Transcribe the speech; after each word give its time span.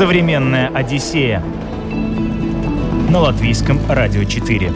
Современная 0.00 0.68
Одиссея 0.68 1.44
на 3.10 3.18
латвийском 3.18 3.78
радио 3.86 4.24
4. 4.24 4.72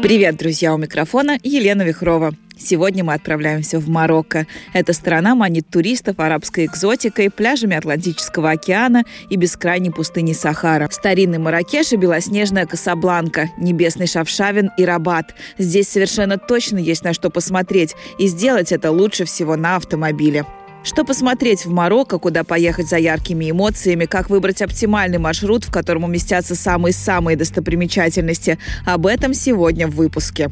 Привет, 0.00 0.36
друзья, 0.36 0.72
у 0.72 0.78
микрофона 0.78 1.36
Елена 1.42 1.82
Вихрова. 1.82 2.32
Сегодня 2.56 3.02
мы 3.02 3.14
отправляемся 3.14 3.80
в 3.80 3.88
Марокко. 3.88 4.46
Эта 4.72 4.92
страна 4.92 5.34
манит 5.34 5.68
туристов 5.68 6.20
арабской 6.20 6.66
экзотикой, 6.66 7.28
пляжами 7.28 7.74
Атлантического 7.74 8.52
океана 8.52 9.02
и 9.28 9.34
бескрайней 9.34 9.90
пустыни 9.90 10.32
Сахара. 10.32 10.88
Старинный 10.92 11.38
Маракеш 11.38 11.92
и 11.92 11.96
белоснежная 11.96 12.66
Касабланка, 12.66 13.50
небесный 13.58 14.06
Шавшавин 14.06 14.70
и 14.78 14.84
Рабат. 14.84 15.34
Здесь 15.58 15.88
совершенно 15.88 16.38
точно 16.38 16.78
есть 16.78 17.02
на 17.02 17.14
что 17.14 17.30
посмотреть, 17.30 17.96
и 18.20 18.28
сделать 18.28 18.70
это 18.70 18.92
лучше 18.92 19.24
всего 19.24 19.56
на 19.56 19.74
автомобиле. 19.74 20.44
Что 20.82 21.04
посмотреть 21.04 21.66
в 21.66 21.70
Марокко, 21.70 22.18
куда 22.18 22.42
поехать 22.42 22.88
за 22.88 22.96
яркими 22.96 23.50
эмоциями, 23.50 24.06
как 24.06 24.30
выбрать 24.30 24.62
оптимальный 24.62 25.18
маршрут, 25.18 25.64
в 25.64 25.70
котором 25.70 26.04
уместятся 26.04 26.54
самые-самые 26.54 27.36
достопримечательности. 27.36 28.58
Об 28.86 29.06
этом 29.06 29.34
сегодня 29.34 29.86
в 29.86 29.94
выпуске. 29.94 30.50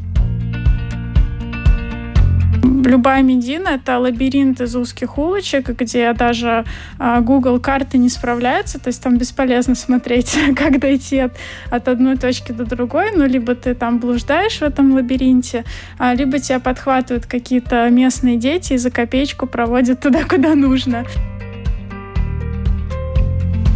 Любая 2.63 3.23
Медина— 3.23 3.69
это 3.75 3.99
лабиринт 3.99 4.61
из 4.61 4.75
узких 4.75 5.19
улочек, 5.19 5.69
где 5.69 6.13
даже 6.15 6.65
а, 6.99 7.21
Google 7.21 7.61
карты 7.61 7.99
не 7.99 8.09
справляются, 8.09 8.79
то 8.79 8.89
есть 8.89 9.03
там 9.03 9.19
бесполезно 9.19 9.75
смотреть, 9.75 10.39
как 10.57 10.79
дойти 10.81 11.19
от, 11.19 11.33
от 11.71 11.89
одной 11.89 12.17
точки 12.17 12.53
до 12.53 12.65
другой, 12.65 13.11
ну, 13.15 13.27
либо 13.27 13.55
ты 13.55 13.75
там 13.75 13.99
блуждаешь 13.99 14.59
в 14.59 14.63
этом 14.63 14.95
лабиринте, 14.95 15.65
а, 15.99 16.15
либо 16.15 16.39
тебя 16.39 16.61
подхватывают 16.61 17.27
какие-то 17.27 17.89
местные 17.91 18.37
дети 18.37 18.73
и 18.73 18.79
за 18.79 18.91
копеечку 18.91 19.47
проводят 19.47 20.01
туда, 20.01 20.25
куда 20.29 20.55
нужно. 20.55 21.05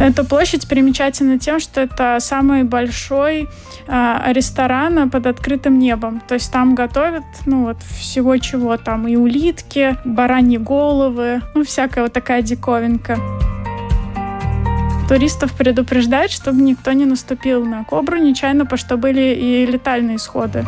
Эта 0.03 0.25
площадь 0.25 0.67
примечательна 0.67 1.39
тем, 1.39 1.61
что 1.61 1.79
это 1.79 2.17
самый 2.19 2.63
большой 2.63 3.47
э, 3.87 4.33
ресторан 4.33 5.09
под 5.09 5.27
открытым 5.27 5.79
небом. 5.79 6.21
То 6.27 6.33
есть 6.33 6.51
там 6.51 6.75
готовят, 6.75 7.23
ну 7.45 7.63
вот 7.63 7.77
всего 7.83 8.35
чего 8.35 8.75
там 8.75 9.07
и 9.07 9.15
улитки, 9.15 9.95
бараньи 10.03 10.57
головы, 10.57 11.41
ну 11.55 11.63
всякая 11.63 12.01
вот 12.01 12.11
такая 12.11 12.41
диковинка. 12.41 13.17
Туристов 15.07 15.53
предупреждают, 15.53 16.33
чтобы 16.33 16.61
никто 16.63 16.91
не 16.91 17.05
наступил 17.05 17.63
на 17.65 17.85
кобру 17.85 18.17
нечаянно, 18.17 18.65
потому 18.65 18.79
что 18.79 18.97
были 18.97 19.33
и 19.33 19.65
летальные 19.65 20.17
исходы. 20.17 20.65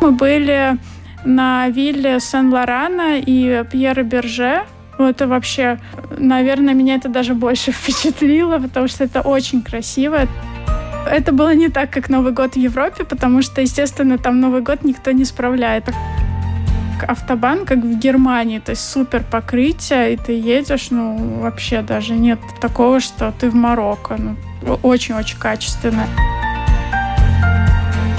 Мы 0.00 0.12
были 0.12 0.78
на 1.26 1.68
вилле 1.68 2.20
Сен-Лорана 2.20 3.18
и 3.18 3.64
Пьера 3.70 4.02
Берже, 4.02 4.62
ну, 5.00 5.08
это 5.08 5.26
вообще, 5.26 5.78
наверное, 6.20 6.74
меня 6.74 6.96
это 6.96 7.08
даже 7.08 7.34
больше 7.34 7.72
впечатлило, 7.72 8.58
потому 8.58 8.88
что 8.88 9.04
это 9.04 9.20
очень 9.20 9.62
красиво. 9.62 10.26
Это 11.10 11.32
было 11.32 11.54
не 11.54 11.68
так, 11.68 11.90
как 11.90 12.08
Новый 12.08 12.32
год 12.32 12.54
в 12.54 12.56
Европе, 12.56 13.04
потому 13.04 13.42
что, 13.42 13.60
естественно, 13.60 14.18
там 14.18 14.40
Новый 14.40 14.60
год 14.60 14.84
никто 14.84 15.10
не 15.12 15.24
справляет. 15.24 15.84
Автобан, 17.08 17.64
как 17.64 17.78
в 17.78 17.98
Германии, 17.98 18.58
то 18.58 18.70
есть 18.70 18.86
супер 18.86 19.24
покрытие, 19.24 20.12
и 20.12 20.16
ты 20.18 20.32
едешь, 20.32 20.90
ну, 20.90 21.40
вообще 21.40 21.80
даже 21.80 22.12
нет 22.12 22.38
такого, 22.60 23.00
что 23.00 23.32
ты 23.40 23.48
в 23.48 23.54
Марокко. 23.54 24.16
Ну, 24.18 24.36
очень-очень 24.82 25.38
качественно. 25.38 26.06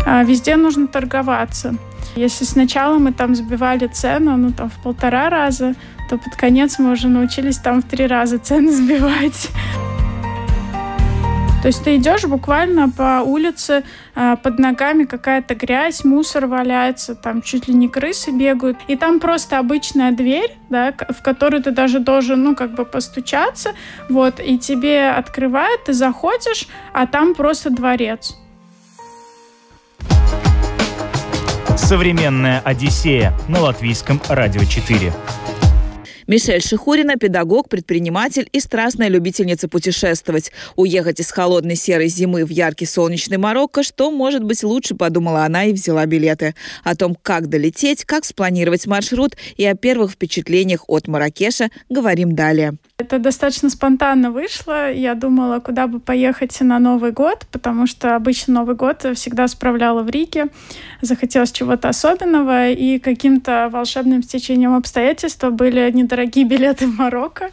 А 0.06 0.24
везде 0.24 0.56
нужно 0.56 0.88
торговаться. 0.88 1.76
Если 2.16 2.44
сначала 2.44 2.98
мы 2.98 3.14
там 3.14 3.36
сбивали 3.36 3.88
цену, 3.88 4.36
ну, 4.36 4.52
там, 4.52 4.70
в 4.70 4.82
полтора 4.84 5.30
раза, 5.30 5.76
то 6.12 6.18
под 6.18 6.36
конец 6.36 6.78
мы 6.78 6.92
уже 6.92 7.08
научились 7.08 7.58
там 7.58 7.82
в 7.82 7.86
три 7.86 8.06
раза 8.06 8.38
цены 8.38 8.70
сбивать. 8.74 9.48
То 11.62 11.68
есть 11.68 11.84
ты 11.86 11.96
идешь 11.96 12.26
буквально 12.26 12.90
по 12.90 13.22
улице, 13.22 13.84
а, 14.14 14.36
под 14.36 14.60
ногами 14.60 15.06
какая-то 15.06 15.56
грязь, 15.56 16.04
мусор 16.04 16.48
валяется, 16.48 17.16
там 17.16 17.42
чуть 17.42 17.70
ли 17.70 17.74
не 17.74 17.88
крысы 17.88 18.32
бегают. 18.32 18.78
И 18.90 18.98
там 18.98 19.22
просто 19.22 19.58
обычная 19.58 20.12
дверь, 20.12 20.52
да, 20.70 20.92
в 20.92 21.22
которую 21.24 21.64
ты 21.64 21.72
даже 21.72 22.00
должен, 22.00 22.44
ну, 22.44 22.56
как 22.56 22.76
бы 22.76 22.84
постучаться, 22.84 23.72
вот, 24.10 24.42
и 24.42 24.58
тебе 24.58 25.12
открывают, 25.12 25.86
ты 25.86 25.94
заходишь, 25.94 26.68
а 26.92 27.08
там 27.08 27.36
просто 27.36 27.70
дворец. 27.70 28.36
Современная 31.78 32.60
Одиссея 32.66 33.34
на 33.48 33.62
латвийском 33.62 34.20
радио 34.28 34.66
4. 34.66 35.14
Мишель 36.32 36.62
Шихурина– 36.62 37.18
педагог, 37.20 37.68
предприниматель 37.68 38.48
и 38.54 38.62
страстная 38.62 39.10
любительница 39.10 39.68
путешествовать. 39.68 40.54
Уехать 40.78 41.20
из 41.20 41.30
холодной 41.30 41.76
серой 41.76 42.08
зимы 42.08 42.46
в 42.46 42.50
яркий 42.50 42.86
солнечный 42.86 43.36
Марокко, 43.38 43.84
что 43.84 44.10
может 44.12 44.42
быть 44.42 44.64
лучше, 44.64 44.96
подумала 44.96 45.44
она 45.44 45.66
и 45.66 45.74
взяла 45.74 46.06
билеты. 46.06 46.56
О 46.86 46.96
том, 46.96 47.18
как 47.22 47.48
долететь, 47.50 48.06
как 48.06 48.24
спланировать 48.24 48.88
маршрут 48.88 49.36
и 49.58 49.66
о 49.66 49.76
первых 49.76 50.12
впечатлениях 50.12 50.86
от 50.88 51.10
Маракеша 51.10 51.70
говорим 51.90 52.34
далее. 52.34 52.78
Это 53.02 53.18
достаточно 53.18 53.72
спонтанно 53.72 54.30
вышло. 54.30 54.92
Я 54.92 55.16
думала, 55.16 55.60
куда 55.60 55.88
бы 55.88 56.00
поехать 56.00 56.62
на 56.62 56.78
Новый 56.78 57.12
год, 57.12 57.48
потому 57.52 57.88
что 57.88 58.16
обычно 58.16 58.54
Новый 58.54 58.76
год 58.76 59.04
всегда 59.16 59.48
справляла 59.48 60.04
в 60.04 60.10
Риге. 60.12 60.50
Захотелось 61.02 61.52
чего-то 61.52 61.90
особенного, 61.90 62.70
и 62.70 63.00
каким-то 63.00 63.70
волшебным 63.72 64.22
стечением 64.22 64.76
обстоятельств 64.76 65.44
были 65.50 65.90
недорогие 65.92 66.46
билеты 66.46 66.86
в 66.86 66.96
Марокко. 66.96 67.50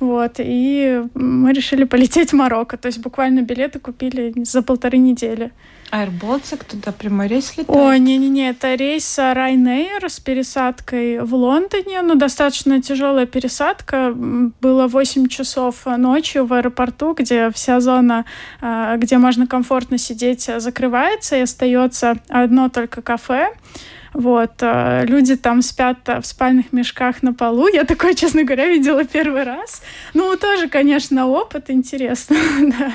Вот, 0.00 0.34
и 0.36 1.02
мы 1.14 1.52
решили 1.52 1.84
полететь 1.84 2.32
в 2.32 2.36
Марокко. 2.36 2.76
То 2.76 2.86
есть 2.86 2.98
буквально 2.98 3.40
билеты 3.40 3.78
купили 3.78 4.34
за 4.44 4.62
полторы 4.62 4.98
недели. 4.98 5.50
Аэроболтик 5.90 6.62
туда 6.64 6.92
прямой 6.92 7.26
рейс 7.26 7.56
летает? 7.56 7.68
О, 7.68 7.96
не-не-не, 7.96 8.50
это 8.50 8.74
рейс 8.74 9.18
Ryanair 9.18 10.08
с 10.08 10.20
пересадкой 10.20 11.20
в 11.20 11.34
Лондоне. 11.34 12.02
Ну, 12.02 12.14
достаточно 12.14 12.80
тяжелая 12.80 13.26
пересадка. 13.26 14.12
Было 14.14 14.86
8 14.86 15.26
часов 15.26 15.86
ночью 15.86 16.46
в 16.46 16.52
аэропорту, 16.52 17.14
где 17.14 17.50
вся 17.50 17.80
зона, 17.80 18.24
а, 18.60 18.96
где 18.98 19.18
можно 19.18 19.48
комфортно 19.48 19.98
сидеть, 19.98 20.48
закрывается, 20.58 21.36
и 21.36 21.40
остается 21.40 22.14
одно 22.28 22.68
только 22.68 23.02
кафе. 23.02 23.48
Вот, 24.14 24.52
а, 24.60 25.04
люди 25.04 25.34
там 25.34 25.60
спят 25.60 25.98
в 26.06 26.24
спальных 26.24 26.72
мешках 26.72 27.22
на 27.22 27.32
полу. 27.32 27.66
Я 27.66 27.84
такое, 27.84 28.14
честно 28.14 28.44
говоря, 28.44 28.68
видела 28.68 29.04
первый 29.04 29.42
раз. 29.42 29.82
Ну, 30.14 30.36
тоже, 30.36 30.68
конечно, 30.68 31.26
опыт 31.26 31.68
интересно, 31.68 32.36
да. 32.60 32.92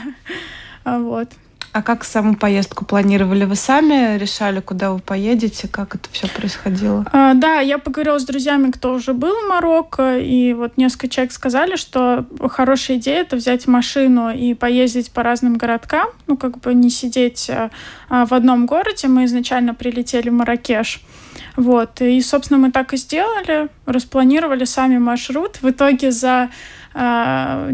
А 0.85 1.00
вот. 1.00 1.29
А 1.75 1.81
как 1.81 2.06
саму 2.06 2.38
поездку 2.38 2.86
планировали? 2.86 3.44
Вы 3.44 3.58
сами 3.58 4.18
решали, 4.18 4.62
куда 4.62 4.94
вы 4.94 5.00
поедете? 5.00 5.68
Как 5.68 5.94
это 5.94 6.08
все 6.09 6.30
происходило? 6.30 7.06
А, 7.12 7.34
да, 7.34 7.59
я 7.59 7.80
поговорила 7.80 8.18
с 8.18 8.24
друзьями, 8.24 8.72
кто 8.72 8.94
уже 8.94 9.13
был 9.13 9.36
в 9.41 9.50
Марокко, 9.50 10.18
и 10.18 10.53
вот 10.53 10.78
несколько 10.78 11.09
человек 11.09 11.34
сказали, 11.34 11.75
что 11.75 12.25
хорошая 12.50 12.96
идея 12.96 13.24
это 13.24 13.36
взять 13.36 13.68
машину 13.68 14.30
и 14.30 14.53
поездить 14.53 15.12
по 15.12 15.22
разным 15.22 15.58
городкам, 15.58 16.08
ну 16.28 16.38
как 16.38 16.59
бы 16.59 16.74
не 16.74 16.90
сидеть 16.90 17.50
а, 17.50 17.72
а 18.07 18.25
в 18.25 18.31
одном 18.31 18.68
городе. 18.68 19.09
Мы 19.09 19.25
изначально 19.25 19.74
прилетели 19.74 20.30
в 20.30 20.34
Маракеш. 20.34 21.02
Вот. 21.57 22.00
И, 22.00 22.22
собственно, 22.22 22.57
мы 22.57 22.72
так 22.72 22.94
и 22.94 22.97
сделали. 22.97 23.68
Распланировали 23.86 24.63
сами 24.63 24.97
маршрут. 24.97 25.57
В 25.62 25.69
итоге 25.69 26.12
за 26.12 26.50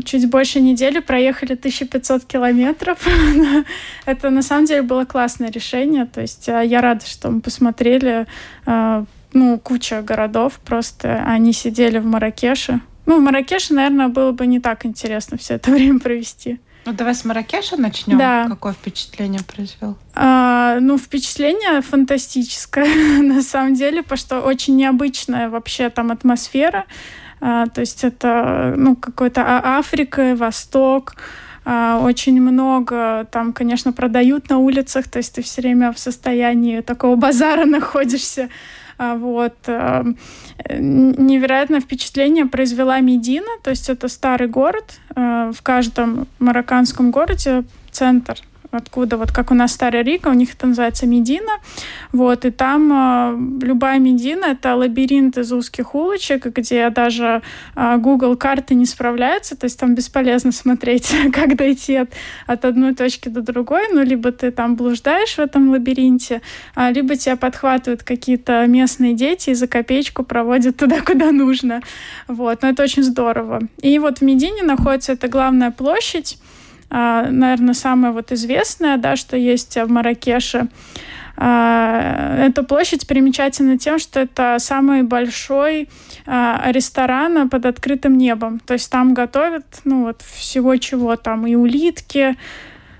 чуть 0.04 0.28
больше 0.30 0.62
недели 0.62 1.00
проехали 1.00 1.54
1500 1.54 2.26
километров. 2.26 3.08
Это 4.06 4.30
на 4.32 4.42
самом 4.42 4.66
деле 4.66 4.82
было 4.82 5.06
классное 5.06 5.52
решение. 5.52 6.06
То 6.06 6.22
есть 6.22 6.50
а, 6.50 6.62
я 6.62 6.82
рада, 6.82 7.06
что 7.06 7.30
мы 7.30 7.42
посмотрели 7.42 8.26
а, 8.66 9.06
ну, 9.34 9.60
куча 9.60 10.02
городов. 10.02 10.60
Просто 10.66 11.24
они 11.24 11.54
сидели 11.54 12.00
в 12.00 12.06
Маракеше. 12.06 12.82
Ну, 13.06 13.20
в 13.20 13.22
Маракеше, 13.22 13.76
наверное, 13.76 14.08
было 14.08 14.32
бы 14.32 14.48
не 14.48 14.60
так 14.60 14.86
интересно 14.88 15.38
все 15.38 15.56
это 15.56 15.70
время 15.72 16.00
провести. 16.00 16.60
Ну, 16.86 16.94
давай 16.94 17.14
с 17.14 17.24
Маракеша 17.24 17.78
начнем. 17.78 18.18
Да. 18.18 18.48
Какое 18.50 18.74
впечатление 18.74 19.42
произвел? 19.44 19.98
А, 20.16 20.80
ну, 20.80 20.98
впечатление 20.98 21.82
фантастическое, 21.82 23.22
на 23.22 23.44
самом 23.44 23.76
деле, 23.76 24.02
потому 24.02 24.18
что 24.18 24.42
очень 24.42 24.76
необычная 24.78 25.50
вообще 25.50 25.92
там 25.92 26.12
атмосфера. 26.12 26.86
А, 27.42 27.66
то 27.68 27.82
есть 27.82 28.04
это 28.04 28.76
ну, 28.78 28.96
какой-то 28.96 29.42
а, 29.42 29.80
Африка, 29.80 30.36
Восток, 30.38 31.16
а, 31.66 32.00
очень 32.04 32.40
много 32.40 33.28
там, 33.32 33.52
конечно, 33.52 33.92
продают 33.92 34.50
на 34.50 34.60
улицах, 34.60 35.08
то 35.08 35.18
есть 35.18 35.36
ты 35.36 35.42
все 35.42 35.62
время 35.62 35.92
в 35.92 35.98
состоянии 36.00 36.82
такого 36.82 37.16
базара 37.16 37.66
находишься. 37.78 38.50
Вот. 39.00 39.56
Невероятное 40.70 41.80
впечатление 41.80 42.46
произвела 42.46 43.00
Медина, 43.00 43.48
то 43.64 43.72
есть 43.72 43.90
это 43.90 44.08
старый 44.08 44.48
город. 44.48 45.00
В 45.16 45.56
каждом 45.64 46.28
марокканском 46.38 47.10
городе 47.10 47.64
центр 47.90 48.38
откуда, 48.72 49.18
вот 49.18 49.32
как 49.32 49.52
у 49.52 49.54
нас 49.54 49.74
Старая 49.74 50.04
Рига, 50.04 50.30
у 50.30 50.34
них 50.34 50.54
это 50.54 50.68
называется 50.68 51.06
Медина, 51.06 51.52
вот, 52.12 52.46
и 52.46 52.52
там 52.52 52.92
э, 53.62 53.66
любая 53.66 54.00
Медина— 54.00 54.46
это 54.52 54.76
лабиринт 54.76 55.38
из 55.38 55.52
узких 55.52 55.94
улочек, 55.94 56.46
где 56.46 56.90
даже 56.90 57.42
э, 57.76 57.98
Google 57.98 58.38
карты 58.38 58.76
не 58.76 58.86
справляются, 58.86 59.58
то 59.58 59.66
есть 59.66 59.80
там 59.80 59.94
бесполезно 59.94 60.52
смотреть, 60.52 61.14
как 61.34 61.56
дойти 61.56 61.96
от, 61.96 62.12
от 62.48 62.66
одной 62.66 62.96
точки 62.96 63.30
до 63.30 63.42
другой, 63.42 63.88
ну, 63.92 64.04
либо 64.04 64.32
ты 64.32 64.52
там 64.52 64.76
блуждаешь 64.76 65.36
в 65.36 65.40
этом 65.40 65.70
лабиринте, 65.70 66.42
а, 66.76 66.92
либо 66.92 67.16
тебя 67.16 67.36
подхватывают 67.36 68.04
какие-то 68.04 68.66
местные 68.68 69.14
дети 69.14 69.50
и 69.50 69.54
за 69.54 69.68
копеечку 69.68 70.24
проводят 70.24 70.78
туда, 70.78 71.02
куда 71.06 71.32
нужно, 71.32 71.82
вот, 72.28 72.62
но 72.62 72.70
это 72.70 72.84
очень 72.84 73.04
здорово. 73.04 73.62
И 73.82 74.00
вот 74.00 74.20
в 74.20 74.22
Медине 74.22 74.64
находится 74.64 75.14
эта 75.14 75.28
главная 75.28 75.72
площадь, 75.72 76.38
наверное, 76.92 77.74
самая 77.74 78.12
вот 78.12 78.32
известная, 78.32 78.98
да, 78.98 79.16
что 79.16 79.38
есть 79.38 79.76
в 79.76 79.88
Маракеше. 79.90 80.68
А, 81.38 82.36
эта 82.38 82.62
площадь 82.64 83.08
примечательна 83.08 83.78
тем, 83.78 83.98
что 83.98 84.20
это 84.20 84.58
самый 84.60 85.02
большой 85.02 85.90
а, 86.28 86.62
ресторан 86.72 87.50
под 87.50 87.66
открытым 87.66 88.18
небом. 88.18 88.60
То 88.60 88.74
есть 88.74 88.92
там 88.92 89.14
готовят, 89.14 89.66
ну 89.84 90.04
вот 90.04 90.22
всего 90.22 90.76
чего 90.76 91.16
там 91.16 91.48
и 91.48 91.56
улитки, 91.56 92.38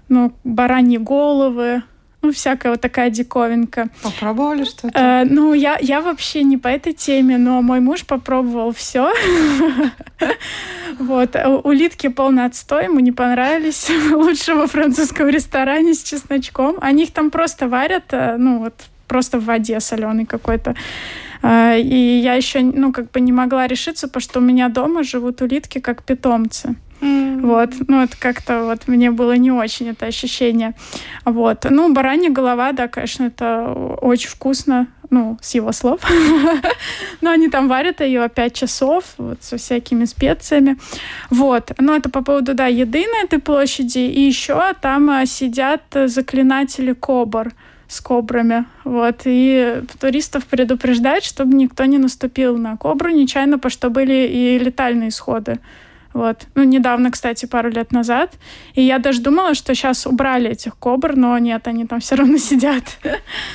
ну 0.10 0.34
бараньи 0.44 0.98
головы, 0.98 1.84
ну, 2.22 2.32
всякая 2.32 2.72
вот 2.72 2.82
такая 2.82 3.10
диковинка. 3.10 3.90
Попробовали 4.04 4.64
что-то? 4.64 5.00
Э, 5.00 5.24
ну, 5.26 5.54
я, 5.54 5.78
я 5.82 6.02
вообще 6.02 6.44
не 6.44 6.58
по 6.58 6.68
этой 6.68 6.94
теме, 6.94 7.38
но 7.38 7.62
мой 7.62 7.80
муж 7.80 8.06
попробовал 8.06 8.74
все. 8.74 9.12
Вот. 11.00 11.36
Улитки 11.64 12.10
полный 12.10 12.46
отстой, 12.46 12.84
ему 12.84 13.00
не 13.00 13.12
понравились. 13.12 13.90
Лучше 14.12 14.54
во 14.54 14.68
французском 14.68 15.30
ресторане 15.30 15.96
с 15.96 16.04
чесночком. 16.04 16.76
Они 16.80 17.04
их 17.04 17.12
там 17.12 17.32
просто 17.32 17.68
варят, 17.68 18.04
э, 18.12 18.36
ну, 18.38 18.60
вот 18.60 18.74
просто 19.08 19.40
в 19.40 19.46
воде 19.46 19.80
соленой 19.80 20.26
какой-то. 20.26 20.76
Э, 21.42 21.80
и 21.80 22.20
я 22.20 22.36
еще, 22.36 22.62
ну, 22.62 22.92
как 22.92 23.10
бы 23.12 23.20
не 23.20 23.32
могла 23.32 23.66
решиться, 23.68 24.08
потому 24.08 24.22
что 24.22 24.40
у 24.40 24.44
меня 24.44 24.70
дома 24.70 25.04
живут 25.04 25.42
улитки 25.42 25.80
как 25.80 26.04
питомцы. 26.04 26.76
Вот, 27.42 27.74
ну, 27.88 28.04
это 28.04 28.16
как-то 28.20 28.66
вот 28.66 28.88
мне 28.88 29.10
было 29.10 29.34
не 29.34 29.52
очень 29.52 29.90
это 29.90 30.06
ощущение. 30.06 30.74
Вот. 31.26 31.66
Ну, 31.70 31.92
баранья 31.92 32.30
голова, 32.30 32.72
да, 32.72 32.88
конечно, 32.88 33.24
это 33.24 33.74
очень 34.02 34.30
вкусно, 34.30 34.88
ну, 35.10 35.38
с 35.42 35.56
его 35.56 35.72
слов. 35.72 36.02
Но 37.22 37.32
они 37.32 37.50
там 37.50 37.68
варят 37.68 38.02
ее 38.02 38.30
5 38.30 38.54
часов 38.54 39.06
вот, 39.18 39.42
со 39.42 39.58
всякими 39.58 40.06
специями. 40.06 40.78
Вот. 41.32 41.72
Но 41.80 41.96
это 41.96 42.10
по 42.10 42.24
поводу, 42.24 42.54
да, 42.54 42.68
еды 42.68 43.06
на 43.08 43.26
этой 43.26 43.40
площади. 43.40 44.00
И 44.00 44.22
еще 44.22 44.62
там 44.80 45.10
а, 45.10 45.26
сидят 45.26 45.82
заклинатели 46.06 46.94
кобр 46.94 47.54
с 47.88 48.02
кобрами. 48.02 48.66
Вот. 48.84 49.22
И 49.26 49.82
туристов 50.00 50.46
предупреждают, 50.46 51.24
чтобы 51.24 51.56
никто 51.56 51.86
не 51.86 51.98
наступил 51.98 52.56
на 52.58 52.78
кобру 52.78 53.10
нечаянно, 53.10 53.58
потому 53.58 53.72
что 53.72 53.90
были 53.90 54.28
и 54.28 54.60
летальные 54.60 55.10
исходы. 55.10 55.60
Вот. 56.14 56.48
Ну, 56.56 56.64
недавно, 56.64 57.12
кстати, 57.12 57.46
пару 57.46 57.70
лет 57.70 57.92
назад. 57.92 58.34
И 58.74 58.82
я 58.82 59.00
даже 59.00 59.22
думала, 59.22 59.54
что 59.54 59.74
сейчас 59.74 60.06
убрали 60.06 60.50
этих 60.50 60.76
кобр, 60.78 61.16
но 61.16 61.38
нет, 61.38 61.68
они 61.68 61.86
там 61.86 62.00
все 62.00 62.16
равно 62.16 62.38
сидят. 62.38 62.84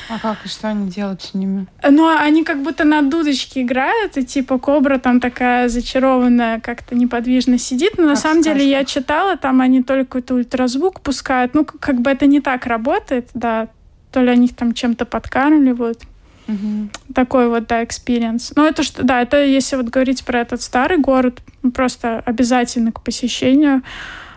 А 0.08 0.18
как? 0.18 0.38
И 0.44 0.48
что 0.48 0.68
они 0.68 0.88
делают 0.88 1.22
с 1.22 1.34
ними? 1.34 1.66
Ну, 1.88 2.08
они 2.08 2.44
как 2.44 2.62
будто 2.62 2.84
на 2.84 3.02
дудочке 3.02 3.62
играют, 3.62 4.16
и 4.16 4.24
типа 4.24 4.58
кобра 4.58 4.98
там 4.98 5.20
такая 5.20 5.68
зачарованная, 5.68 6.60
как-то 6.60 6.94
неподвижно 6.94 7.58
сидит. 7.58 7.92
Но 7.98 8.04
как 8.04 8.10
на 8.10 8.16
самом 8.16 8.42
сказка. 8.42 8.58
деле 8.58 8.70
я 8.70 8.84
читала, 8.84 9.36
там 9.36 9.60
они 9.60 9.82
только 9.82 10.06
какой-то 10.06 10.34
ультразвук 10.34 11.00
пускают. 11.00 11.54
Ну, 11.54 11.64
как 11.64 12.00
бы 12.00 12.10
это 12.10 12.26
не 12.26 12.40
так 12.40 12.66
работает, 12.66 13.28
да. 13.34 13.68
То 14.12 14.22
ли 14.22 14.30
они 14.30 14.46
их 14.46 14.56
там 14.56 14.72
чем-то 14.72 15.04
подкармливают. 15.04 16.02
Угу. 16.48 16.88
Такой 17.14 17.48
вот, 17.48 17.66
да, 17.66 17.82
experience. 17.82 18.52
Ну, 18.56 18.64
это 18.64 18.82
что, 18.82 19.02
да, 19.02 19.22
это 19.22 19.44
если 19.44 19.76
вот 19.76 19.86
говорить 19.86 20.24
про 20.24 20.40
этот 20.40 20.62
старый 20.62 20.98
город, 20.98 21.40
просто 21.74 22.20
обязательно 22.20 22.92
к 22.92 23.02
посещению. 23.02 23.82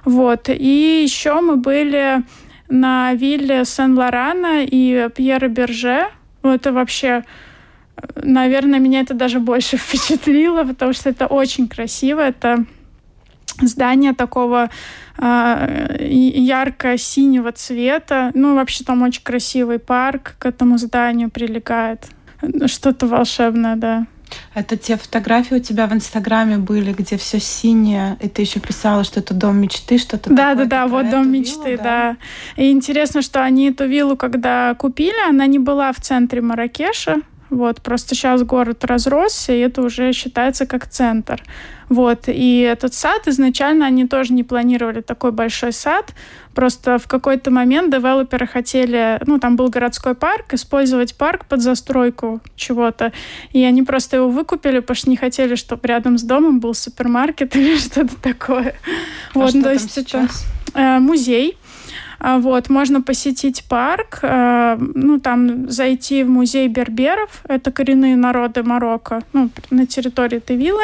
Вот. 0.06 0.50
И 0.50 1.02
еще 1.04 1.40
мы 1.42 1.56
были 1.56 2.24
на 2.68 3.14
вилле 3.14 3.66
Сен-Лорана 3.66 4.64
и 4.64 5.10
Пьера 5.16 5.48
Берже. 5.48 6.08
Ну, 6.44 6.54
это 6.54 6.72
вообще, 6.72 7.24
наверное, 8.16 8.80
меня 8.80 9.02
это 9.02 9.14
даже 9.14 9.40
больше 9.40 9.78
впечатлило, 9.78 10.64
потому 10.64 10.94
что 10.94 11.10
это 11.10 11.28
очень 11.28 11.68
красиво. 11.68 12.22
Это 12.22 12.66
здание 13.62 14.14
такого 14.14 14.70
э, 15.18 16.08
ярко-синего 16.10 17.52
цвета. 17.52 18.32
Ну, 18.34 18.56
вообще 18.56 18.84
там 18.84 19.02
очень 19.02 19.24
красивый 19.24 19.80
парк 19.80 20.36
к 20.40 20.46
этому 20.46 20.78
зданию 20.78 21.30
прилегает. 21.30 22.08
Что-то 22.68 23.08
волшебное, 23.08 23.76
да. 23.76 24.06
Это 24.54 24.78
те 24.78 24.98
фотографии 24.98 25.56
у 25.56 25.60
тебя 25.60 25.88
в 25.88 25.94
Инстаграме 25.94 26.58
были, 26.58 26.94
где 26.94 27.18
все 27.18 27.40
синее, 27.40 28.18
и 28.22 28.28
ты 28.28 28.44
еще 28.44 28.60
писала, 28.60 29.04
что 29.04 29.20
это 29.20 29.34
дом 29.34 29.58
мечты, 29.58 29.98
что-то 29.98 30.30
Да, 30.30 30.56
да, 30.56 30.66
да, 30.66 30.88
вот 30.88 31.10
дом 31.10 31.32
мечты, 31.32 31.72
виллу, 31.72 31.78
да. 31.78 32.18
да. 32.56 32.62
И 32.62 32.72
интересно, 32.72 33.22
что 33.22 33.44
они 33.44 33.70
эту 33.70 33.88
виллу, 33.88 34.16
когда 34.18 34.76
купили, 34.76 35.28
она 35.28 35.48
не 35.48 35.60
была 35.60 35.92
в 35.94 36.00
центре 36.00 36.42
Маракеша, 36.42 37.22
вот, 37.50 37.82
просто 37.82 38.16
сейчас 38.16 38.44
город 38.44 38.86
разросся, 38.86 39.54
и 39.54 39.60
это 39.60 39.82
уже 39.82 40.14
считается 40.14 40.66
как 40.66 40.88
центр. 40.88 41.44
Вот, 41.90 42.26
и 42.28 42.60
этот 42.60 42.94
сад 42.94 43.28
изначально 43.28 43.88
они 43.88 44.08
тоже 44.08 44.34
не 44.34 44.44
планировали 44.44 45.02
такой 45.02 45.32
большой 45.32 45.74
сад, 45.74 46.14
просто 46.54 47.00
в 47.00 47.08
какой-то 47.08 47.50
момент 47.50 47.92
девелоперы 47.92 48.46
хотели, 48.46 49.20
ну, 49.26 49.40
там 49.40 49.56
был 49.56 49.70
городской 49.70 50.14
парк, 50.14 50.54
использовать 50.54 51.16
парк 51.18 51.46
под 51.46 51.62
застройку 51.62 52.42
чего-то, 52.56 53.12
и 53.54 53.64
они 53.64 53.82
просто 53.82 54.18
его 54.18 54.30
выкупили, 54.30 54.80
потому 54.80 54.96
что 54.96 55.10
не 55.10 55.18
хотели, 55.18 55.56
чтобы 55.56 55.88
рядом 55.88 56.20
с 56.20 56.22
домом 56.22 56.60
был 56.60 56.76
супермаркет 56.76 57.56
или 57.56 57.78
что-то 57.78 58.16
такое. 58.22 58.76
А 59.34 59.40
вот, 59.40 59.50
что 59.50 59.64
то 59.64 59.74
есть 59.74 59.92
сейчас? 59.92 60.46
это 60.70 60.80
э, 60.80 61.00
музей, 61.00 61.58
вот, 62.20 62.70
можно 62.70 63.02
посетить 63.02 63.64
парк, 63.70 64.20
а, 64.24 64.78
ну, 64.80 65.20
там 65.20 65.70
зайти 65.70 66.24
в 66.24 66.30
музей 66.30 66.68
берберов, 66.68 67.42
это 67.48 67.72
коренные 67.72 68.16
народы 68.16 68.64
Марокко, 68.64 69.22
ну, 69.34 69.50
на 69.70 69.86
территории 69.86 70.38
этой 70.38 70.58
виллы. 70.58 70.84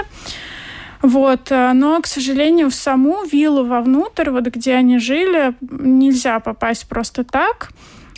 Вот, 1.02 1.52
а, 1.52 1.74
но, 1.74 2.02
к 2.02 2.08
сожалению, 2.08 2.70
в 2.70 2.76
саму 2.76 3.26
виллу 3.26 3.66
вовнутрь, 3.66 4.30
вот 4.30 4.46
где 4.46 4.76
они 4.76 4.98
жили, 4.98 5.54
нельзя 5.62 6.40
попасть 6.40 6.88
просто 6.88 7.24
так 7.24 7.70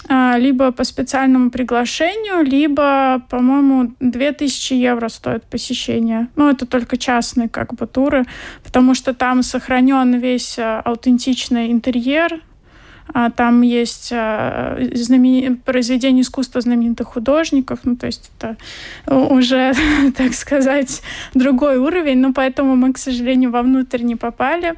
либо 0.09 0.71
по 0.71 0.85
специальному 0.85 1.49
приглашению, 1.49 2.41
либо, 2.45 3.21
по-моему, 3.29 3.91
2000 3.99 4.73
евро 4.73 5.09
стоит 5.09 5.43
посещение. 5.43 6.29
Ну, 6.37 6.49
это 6.49 6.65
только 6.65 6.95
частные 6.95 7.49
как 7.49 7.73
бы 7.73 7.87
туры, 7.87 8.25
потому 8.63 8.93
что 8.93 9.13
там 9.13 9.43
сохранен 9.43 10.17
весь 10.17 10.57
аутентичный 10.59 11.73
интерьер, 11.73 12.35
а, 12.35 12.39
там 13.35 13.61
есть 13.61 14.09
а, 14.11 14.77
знамен... 14.93 15.57
произведения 15.57 16.21
искусства 16.21 16.61
знаменитых 16.61 17.07
художников, 17.07 17.79
ну, 17.83 17.95
то 17.95 18.05
есть 18.05 18.31
это 18.37 18.57
уже, 19.07 19.73
так 20.17 20.33
сказать, 20.33 21.01
другой 21.33 21.77
уровень, 21.77 22.19
но 22.19 22.33
поэтому 22.33 22.75
мы, 22.75 22.93
к 22.93 22.97
сожалению, 22.97 23.51
вовнутрь 23.51 24.03
не 24.03 24.15
попали. 24.15 24.75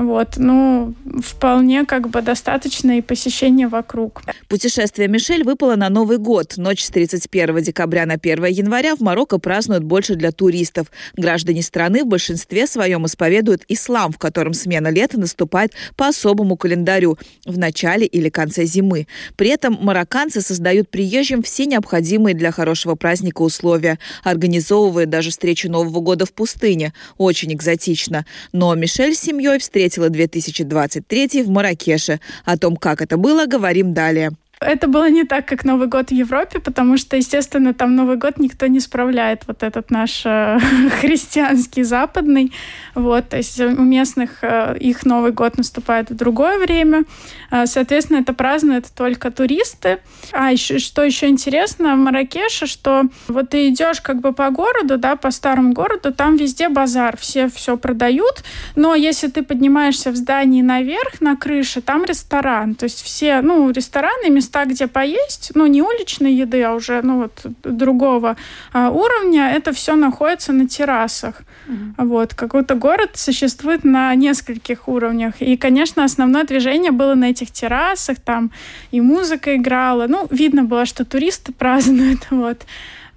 Вот, 0.00 0.34
ну, 0.36 0.94
вполне 1.20 1.84
как 1.84 2.08
бы 2.08 2.22
достаточно 2.22 2.98
и 2.98 3.00
посещения 3.00 3.66
вокруг. 3.66 4.22
Путешествие 4.46 5.08
Мишель 5.08 5.42
выпало 5.42 5.74
на 5.74 5.88
Новый 5.88 6.18
год. 6.18 6.54
Ночь 6.56 6.84
с 6.84 6.90
31 6.90 7.62
декабря 7.62 8.06
на 8.06 8.14
1 8.14 8.44
января 8.44 8.94
в 8.94 9.00
Марокко 9.00 9.38
празднуют 9.38 9.82
больше 9.82 10.14
для 10.14 10.30
туристов. 10.30 10.92
Граждане 11.16 11.62
страны 11.62 12.04
в 12.04 12.06
большинстве 12.06 12.68
своем 12.68 13.06
исповедуют 13.06 13.64
ислам, 13.66 14.12
в 14.12 14.18
котором 14.18 14.54
смена 14.54 14.86
лета 14.86 15.18
наступает 15.18 15.72
по 15.96 16.06
особому 16.06 16.56
календарю 16.56 17.18
в 17.44 17.58
начале 17.58 18.06
или 18.06 18.28
конце 18.28 18.66
зимы. 18.66 19.08
При 19.34 19.48
этом 19.48 19.78
марокканцы 19.80 20.42
создают 20.42 20.90
приезжим 20.90 21.42
все 21.42 21.66
необходимые 21.66 22.36
для 22.36 22.52
хорошего 22.52 22.94
праздника 22.94 23.42
условия, 23.42 23.98
организовывая 24.22 25.06
даже 25.06 25.30
встречу 25.30 25.68
Нового 25.68 25.98
года 26.00 26.24
в 26.24 26.32
пустыне. 26.32 26.92
Очень 27.16 27.52
экзотично. 27.52 28.26
Но 28.52 28.72
Мишель 28.76 29.16
с 29.16 29.20
семьей 29.20 29.58
встретила 29.58 29.87
встретила 29.88 30.10
2023 30.10 31.42
в 31.44 31.48
Маракеше. 31.48 32.20
О 32.44 32.58
том, 32.58 32.76
как 32.76 33.00
это 33.00 33.16
было, 33.16 33.46
говорим 33.46 33.94
далее. 33.94 34.32
Это 34.60 34.88
было 34.88 35.08
не 35.08 35.24
так, 35.24 35.46
как 35.46 35.64
Новый 35.64 35.86
год 35.86 36.08
в 36.08 36.12
Европе, 36.12 36.58
потому 36.58 36.96
что, 36.96 37.16
естественно, 37.16 37.74
там 37.74 37.94
Новый 37.94 38.16
год 38.16 38.38
никто 38.38 38.66
не 38.66 38.80
справляет 38.80 39.42
вот 39.46 39.62
этот 39.62 39.90
наш 39.90 40.22
э, 40.24 40.58
христианский 41.00 41.84
западный. 41.84 42.52
Вот, 42.94 43.28
то 43.28 43.36
есть 43.36 43.60
у 43.60 43.82
местных 43.82 44.42
э, 44.42 44.76
их 44.78 45.06
Новый 45.06 45.32
год 45.32 45.58
наступает 45.58 46.10
в 46.10 46.16
другое 46.16 46.58
время. 46.58 47.04
Э, 47.50 47.66
соответственно, 47.66 48.18
это 48.18 48.32
празднуют 48.32 48.86
только 48.94 49.30
туристы. 49.30 50.00
А 50.32 50.50
еще, 50.50 50.78
что 50.78 51.04
еще 51.04 51.28
интересно 51.28 51.94
в 51.94 51.98
Маракеше, 51.98 52.66
что 52.66 53.04
вот 53.28 53.50
ты 53.50 53.68
идешь 53.68 54.00
как 54.00 54.20
бы 54.20 54.32
по 54.32 54.50
городу, 54.50 54.98
да, 54.98 55.16
по 55.16 55.30
старому 55.30 55.72
городу, 55.72 56.12
там 56.12 56.36
везде 56.36 56.68
базар, 56.68 57.16
все 57.16 57.48
все 57.48 57.76
продают, 57.76 58.42
но 58.76 58.94
если 58.94 59.28
ты 59.28 59.42
поднимаешься 59.42 60.10
в 60.10 60.16
здании 60.16 60.62
наверх, 60.62 61.20
на 61.20 61.36
крыше, 61.36 61.80
там 61.80 62.04
ресторан, 62.04 62.74
то 62.74 62.84
есть 62.84 63.02
все, 63.02 63.40
ну, 63.40 63.70
рестораны, 63.70 64.30
места, 64.30 64.47
где 64.66 64.86
поесть, 64.86 65.52
ну, 65.54 65.66
не 65.66 65.82
уличной 65.82 66.32
еды, 66.34 66.62
а 66.62 66.74
уже, 66.74 67.00
ну, 67.02 67.22
вот, 67.22 67.46
другого 67.62 68.36
а, 68.72 68.90
уровня, 68.90 69.50
это 69.50 69.72
все 69.72 69.96
находится 69.96 70.52
на 70.52 70.66
террасах. 70.66 71.42
Mm-hmm. 71.66 72.06
Вот, 72.06 72.34
какой-то 72.34 72.74
город 72.74 73.10
существует 73.14 73.84
на 73.84 74.14
нескольких 74.14 74.88
уровнях. 74.88 75.34
И, 75.40 75.56
конечно, 75.56 76.04
основное 76.04 76.44
движение 76.44 76.92
было 76.92 77.14
на 77.14 77.30
этих 77.30 77.50
террасах, 77.50 78.18
там 78.20 78.50
и 78.90 79.00
музыка 79.00 79.56
играла. 79.56 80.06
Ну, 80.06 80.26
видно 80.30 80.64
было, 80.64 80.86
что 80.86 81.04
туристы 81.04 81.52
празднуют, 81.58 82.26
вот. 82.30 82.66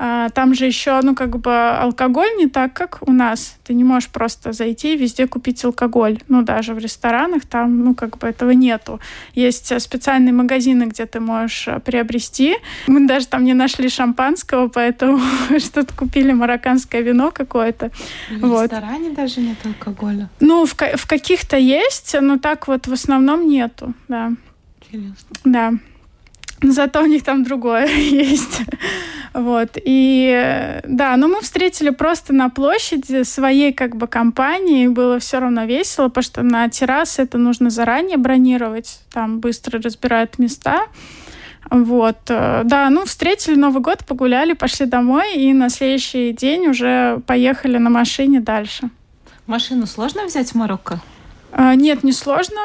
А, 0.04 0.30
там 0.30 0.56
же 0.56 0.66
еще, 0.66 1.00
ну, 1.04 1.14
как 1.14 1.38
бы 1.38 1.54
алкоголь 1.54 2.36
не 2.36 2.48
так, 2.48 2.74
как 2.74 2.98
у 3.08 3.12
нас. 3.12 3.58
Ты 3.64 3.76
не 3.76 3.84
можешь 3.84 4.10
просто 4.10 4.52
зайти 4.52 4.96
и 4.96 4.98
везде 4.98 5.28
купить 5.28 5.64
алкоголь. 5.64 6.18
Ну, 6.28 6.42
даже 6.42 6.74
в 6.74 6.80
ресторанах 6.80 7.46
там, 7.46 7.86
ну, 7.86 7.94
как 7.94 8.18
бы 8.18 8.28
этого 8.28 8.50
нету. 8.50 9.00
Есть 9.36 9.80
специальные 9.80 10.34
магазины, 10.34 10.86
где 10.86 11.06
ты 11.06 11.20
можешь 11.20 11.68
э, 11.68 11.80
приобрести. 11.80 12.56
Мы 12.88 13.06
даже 13.08 13.28
там 13.28 13.44
не 13.44 13.54
нашли 13.54 13.90
шампанского, 13.90 14.70
поэтому 14.70 15.20
что-то 15.60 15.96
купили 15.96 16.32
марокканское 16.32 17.02
вино 17.02 17.30
какое-то. 17.30 17.92
В 18.32 18.48
вот. 18.48 18.72
ресторане 18.72 19.12
даже 19.12 19.40
нет 19.40 19.58
алкоголя? 19.64 20.32
Ну, 20.40 20.66
в, 20.66 20.74
в 20.74 21.08
каких-то 21.08 21.58
есть, 21.58 22.16
но 22.20 22.40
так 22.40 22.68
вот 22.68 22.88
в 22.88 22.94
основном 22.94 23.48
нету, 23.48 23.94
да. 24.08 24.32
Интересно. 24.82 25.30
Да. 25.46 25.74
Зато 26.64 27.02
у 27.02 27.06
них 27.06 27.24
там 27.24 27.44
другое 27.44 27.88
есть. 27.88 28.62
Вот. 29.34 29.78
И 29.84 30.80
да, 30.86 31.18
но 31.18 31.28
мы 31.28 31.42
встретили 31.42 31.90
просто 31.90 32.34
на 32.34 32.50
площади 32.50 33.24
своей 33.24 33.74
как 33.74 33.96
бы 33.96 34.08
компании. 34.08 34.88
Было 34.88 35.20
все 35.20 35.40
равно 35.40 35.66
весело, 35.66 36.08
потому 36.10 36.24
что 36.24 36.44
на 36.44 36.70
террасе 36.70 37.24
это 37.24 37.38
нужно 37.38 37.70
заранее 37.70 38.18
бронировать. 38.18 39.00
Там 39.12 39.40
быстро 39.40 39.82
разбирают 39.82 40.40
места. 40.40 40.88
Вот, 41.70 42.18
да, 42.26 42.90
ну, 42.90 43.06
встретили 43.06 43.56
Новый 43.56 43.82
год, 43.82 44.04
погуляли, 44.06 44.52
пошли 44.54 44.86
домой, 44.88 45.36
и 45.36 45.54
на 45.54 45.70
следующий 45.70 46.34
день 46.34 46.68
уже 46.68 47.22
поехали 47.26 47.78
на 47.78 47.90
машине 47.90 48.42
дальше. 48.42 48.90
Машину 49.48 49.86
сложно 49.86 50.26
взять 50.26 50.50
в 50.52 50.56
Марокко? 50.56 51.00
А, 51.52 51.76
нет, 51.76 52.04
не 52.04 52.12
сложно. 52.12 52.58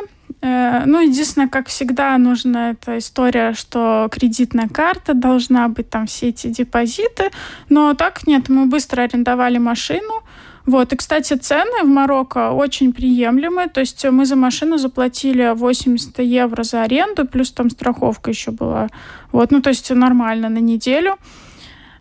Э, 0.43 0.85
ну, 0.85 1.01
единственное, 1.01 1.49
как 1.49 1.69
всегда, 1.69 2.17
нужна 2.19 2.71
эта 2.71 2.99
история, 2.99 3.55
что 3.55 4.09
кредитная 4.11 4.69
карта 4.69 5.15
должна 5.15 5.69
быть, 5.69 5.91
там 5.91 6.07
все 6.07 6.29
эти 6.29 6.49
депозиты. 6.49 7.31
Но 7.69 7.95
так 7.95 8.27
нет, 8.27 8.49
мы 8.49 8.67
быстро 8.67 9.03
арендовали 9.03 9.59
машину. 9.59 10.23
Вот. 10.67 10.93
И, 10.93 10.97
кстати, 10.97 11.35
цены 11.35 11.85
в 11.85 11.87
Марокко 11.87 12.51
очень 12.51 12.93
приемлемые. 12.93 13.69
То 13.69 13.81
есть 13.81 14.05
мы 14.05 14.27
за 14.27 14.37
машину 14.37 14.79
заплатили 14.79 15.53
80 15.55 16.19
евро 16.19 16.65
за 16.65 16.83
аренду, 16.83 17.27
плюс 17.27 17.53
там 17.53 17.71
страховка 17.71 18.31
еще 18.31 18.51
была. 18.51 18.89
Вот. 19.33 19.53
Ну, 19.53 19.63
то 19.63 19.71
есть 19.71 19.91
нормально 19.91 20.49
на 20.49 20.59
неделю. 20.59 21.19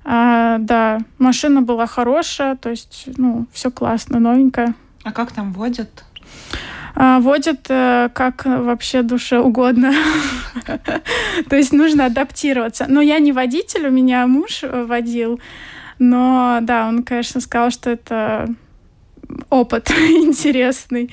А, 0.04 0.58
да, 0.60 1.00
машина 1.18 1.62
была 1.62 1.88
хорошая, 1.88 2.56
то 2.56 2.70
есть, 2.70 3.06
ну, 3.18 3.48
все 3.52 3.72
классно, 3.72 4.20
новенькая. 4.20 4.76
А 5.04 5.12
как 5.12 5.32
там 5.32 5.52
водят? 5.52 6.04
А, 6.96 7.20
водят 7.20 7.66
э, 7.70 8.10
как 8.14 8.46
вообще 8.46 9.02
душе 9.02 9.40
угодно. 9.40 9.94
То 11.50 11.56
есть 11.56 11.74
нужно 11.74 12.06
адаптироваться. 12.06 12.86
Но 12.88 13.02
я 13.02 13.20
не 13.20 13.34
водитель, 13.34 13.88
у 13.88 13.92
меня 13.92 14.26
муж 14.28 14.64
э, 14.64 14.86
водил. 14.86 15.42
Но 16.00 16.60
да, 16.62 16.88
он, 16.88 17.04
конечно, 17.04 17.42
сказал, 17.42 17.72
что 17.72 17.90
это 17.90 18.48
опыт 19.50 19.92
интересный. 19.92 21.12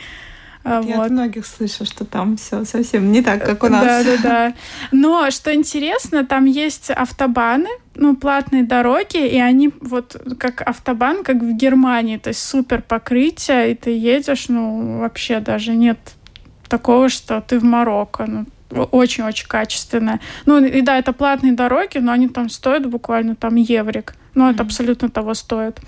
Я 0.64 0.80
вот. 0.80 1.06
от 1.06 1.10
многих 1.10 1.46
слышу, 1.46 1.84
что 1.84 2.04
там 2.04 2.36
все 2.36 2.64
совсем 2.64 3.10
не 3.10 3.22
так, 3.22 3.44
как 3.44 3.64
у 3.64 3.68
нас. 3.68 3.84
Да, 3.84 4.02
да, 4.04 4.16
да. 4.22 4.54
Но 4.92 5.30
что 5.30 5.52
интересно, 5.52 6.24
там 6.24 6.44
есть 6.44 6.90
автобаны, 6.90 7.68
ну, 7.94 8.16
платные 8.16 8.62
дороги, 8.62 9.26
и 9.26 9.38
они 9.38 9.70
вот 9.80 10.16
как 10.38 10.62
автобан, 10.62 11.24
как 11.24 11.36
в 11.36 11.56
Германии, 11.56 12.16
то 12.16 12.28
есть 12.28 12.42
супер 12.42 12.82
покрытие, 12.82 13.72
и 13.72 13.74
ты 13.74 13.90
едешь, 13.90 14.48
ну, 14.48 15.00
вообще 15.00 15.40
даже 15.40 15.74
нет 15.74 15.98
такого, 16.68 17.08
что 17.08 17.40
ты 17.40 17.58
в 17.58 17.64
Марокко. 17.64 18.26
Ну, 18.26 18.46
очень-очень 18.70 19.46
качественное. 19.48 20.20
Ну, 20.46 20.64
и 20.64 20.80
да, 20.80 20.98
это 20.98 21.12
платные 21.12 21.52
дороги, 21.52 21.98
но 21.98 22.12
они 22.12 22.28
там 22.28 22.48
стоят 22.48 22.86
буквально 22.86 23.34
там 23.36 23.56
еврик. 23.56 24.14
Ну, 24.34 24.48
mm-hmm. 24.48 24.54
это 24.54 24.62
абсолютно 24.62 25.10
того 25.10 25.34
стоит. 25.34 25.80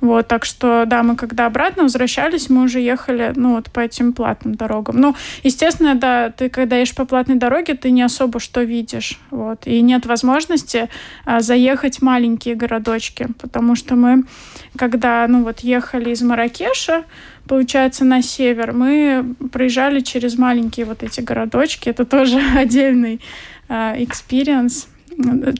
Вот, 0.00 0.28
так 0.28 0.44
что, 0.44 0.84
да, 0.86 1.02
мы 1.02 1.16
когда 1.16 1.46
обратно 1.46 1.84
возвращались, 1.84 2.50
мы 2.50 2.64
уже 2.64 2.80
ехали, 2.80 3.32
ну, 3.34 3.54
вот 3.54 3.70
по 3.70 3.80
этим 3.80 4.12
платным 4.12 4.54
дорогам. 4.54 5.00
Ну, 5.00 5.14
естественно, 5.42 5.94
да, 5.94 6.30
ты 6.30 6.48
когда 6.50 6.76
едешь 6.76 6.94
по 6.94 7.06
платной 7.06 7.36
дороге, 7.36 7.74
ты 7.74 7.90
не 7.90 8.02
особо 8.02 8.38
что 8.40 8.62
видишь, 8.62 9.18
вот, 9.30 9.66
и 9.66 9.80
нет 9.80 10.06
возможности 10.06 10.88
а, 11.24 11.40
заехать 11.40 11.98
в 11.98 12.02
маленькие 12.02 12.54
городочки, 12.54 13.28
потому 13.40 13.74
что 13.74 13.96
мы, 13.96 14.24
когда, 14.76 15.26
ну, 15.28 15.44
вот 15.44 15.60
ехали 15.60 16.10
из 16.10 16.22
Маракеша, 16.22 17.04
получается, 17.48 18.04
на 18.04 18.22
север, 18.22 18.72
мы 18.72 19.34
проезжали 19.50 20.00
через 20.00 20.36
маленькие 20.36 20.84
вот 20.84 21.02
эти 21.02 21.20
городочки, 21.20 21.88
это 21.88 22.04
тоже 22.04 22.40
отдельный 22.56 23.20
experience, 23.68 24.88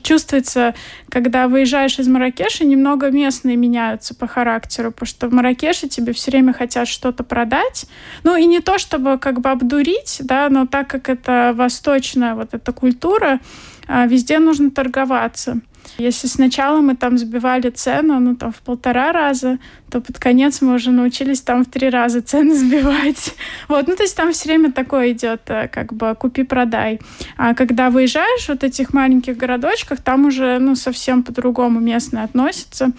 чувствуется, 0.03 0.75
когда 1.09 1.47
выезжаешь 1.47 1.99
из 1.99 2.07
Маракеша, 2.07 2.65
немного 2.65 3.09
местные 3.09 3.55
меняются 3.55 4.15
по 4.15 4.27
характеру, 4.27 4.91
потому 4.91 5.07
что 5.07 5.27
в 5.27 5.33
Маракеше 5.33 5.87
тебе 5.87 6.13
все 6.13 6.31
время 6.31 6.53
хотят 6.53 6.87
что-то 6.87 7.23
продать. 7.23 7.85
Ну 8.23 8.35
и 8.35 8.45
не 8.45 8.59
то, 8.59 8.77
чтобы 8.77 9.17
как 9.17 9.41
бы 9.41 9.49
обдурить, 9.49 10.19
да, 10.21 10.49
но 10.49 10.65
так 10.67 10.87
как 10.87 11.09
это 11.09 11.53
восточная 11.55 12.35
вот 12.35 12.53
эта 12.53 12.71
культура, 12.71 13.39
а, 13.87 14.05
везде 14.05 14.39
нужно 14.39 14.69
торговаться. 14.69 15.61
Если 15.97 16.27
сначала 16.27 16.79
мы 16.79 16.95
там 16.95 17.17
сбивали 17.17 17.69
цену, 17.69 18.19
ну, 18.19 18.35
там, 18.35 18.51
в 18.51 18.57
полтора 18.57 19.11
раза, 19.11 19.57
то 19.89 20.01
под 20.01 20.19
конец 20.19 20.61
мы 20.61 20.75
уже 20.75 20.91
научились 20.91 21.41
там 21.41 21.63
в 21.63 21.69
три 21.69 21.89
раза 21.89 22.21
цены 22.21 22.55
сбивать. 22.59 23.35
Вот, 23.67 23.87
ну, 23.87 23.95
то 23.95 24.03
есть 24.03 24.15
там 24.15 24.31
все 24.31 24.49
время 24.49 24.71
такое 24.71 25.11
идет, 25.11 25.41
э, 25.47 25.67
как 25.67 25.93
бы, 25.93 26.15
купи-продай. 26.15 26.99
А 27.37 27.53
когда 27.53 27.89
выезжаешь 27.89 28.47
вот 28.47 28.63
этих 28.63 28.93
маленьких 28.93 29.37
городочках, 29.37 30.01
там 30.01 30.25
уже, 30.25 30.59
ну, 30.59 30.75
совсем 30.75 31.23
по-другому 31.23 31.79
местные 31.79 32.23
относятся. 32.23 32.91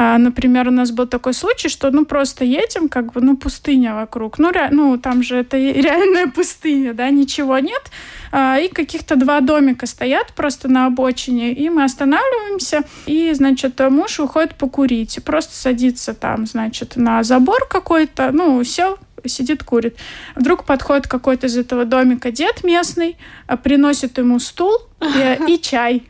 А, 0.00 0.16
например, 0.16 0.68
у 0.68 0.70
нас 0.70 0.92
был 0.92 1.08
такой 1.08 1.34
случай, 1.34 1.68
что 1.68 1.90
ну 1.90 2.04
просто 2.04 2.44
едем, 2.44 2.88
как 2.88 3.12
бы, 3.12 3.20
ну 3.20 3.36
пустыня 3.36 3.96
вокруг. 3.96 4.38
Ну, 4.38 4.52
ре, 4.52 4.68
ну 4.70 4.96
там 4.96 5.24
же 5.24 5.36
это 5.36 5.56
реальная 5.58 6.28
пустыня, 6.28 6.94
да, 6.94 7.10
ничего 7.10 7.58
нет. 7.58 7.82
А, 8.30 8.58
и 8.60 8.68
каких-то 8.68 9.16
два 9.16 9.40
домика 9.40 9.86
стоят 9.86 10.32
просто 10.34 10.68
на 10.68 10.86
обочине, 10.86 11.52
и 11.52 11.68
мы 11.68 11.82
останавливаемся, 11.82 12.84
и, 13.06 13.32
значит, 13.32 13.80
муж 13.90 14.20
выходит 14.20 14.54
покурить, 14.54 15.18
просто 15.24 15.56
садится 15.56 16.14
там, 16.14 16.46
значит, 16.46 16.94
на 16.94 17.24
забор 17.24 17.66
какой-то, 17.68 18.30
ну, 18.30 18.62
сел, 18.62 18.98
сидит, 19.24 19.64
курит. 19.64 19.96
Вдруг 20.36 20.64
подходит 20.64 21.08
какой-то 21.08 21.48
из 21.48 21.56
этого 21.56 21.84
домика 21.84 22.30
дед 22.30 22.62
местный, 22.62 23.16
а, 23.48 23.56
приносит 23.56 24.18
ему 24.18 24.38
стул 24.38 24.78
и, 25.00 25.38
и 25.48 25.60
чай. 25.60 26.04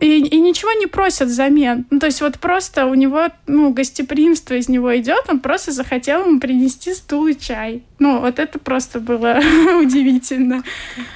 И, 0.00 0.18
и 0.18 0.40
ничего 0.40 0.72
не 0.72 0.86
просят 0.86 1.28
взамен. 1.28 1.86
Ну, 1.90 1.98
то 1.98 2.06
есть 2.06 2.20
вот 2.20 2.38
просто 2.38 2.86
у 2.86 2.94
него, 2.94 3.28
ну, 3.46 3.72
гостеприимство 3.72 4.54
из 4.54 4.68
него 4.68 4.96
идет, 4.96 5.24
он 5.28 5.40
просто 5.40 5.72
захотел 5.72 6.24
ему 6.24 6.40
принести 6.40 6.94
стул 6.94 7.26
и 7.26 7.34
чай. 7.34 7.82
Ну, 7.98 8.20
вот 8.20 8.38
это 8.38 8.58
просто 8.58 9.00
было 9.00 9.40
удивительно. 9.82 10.62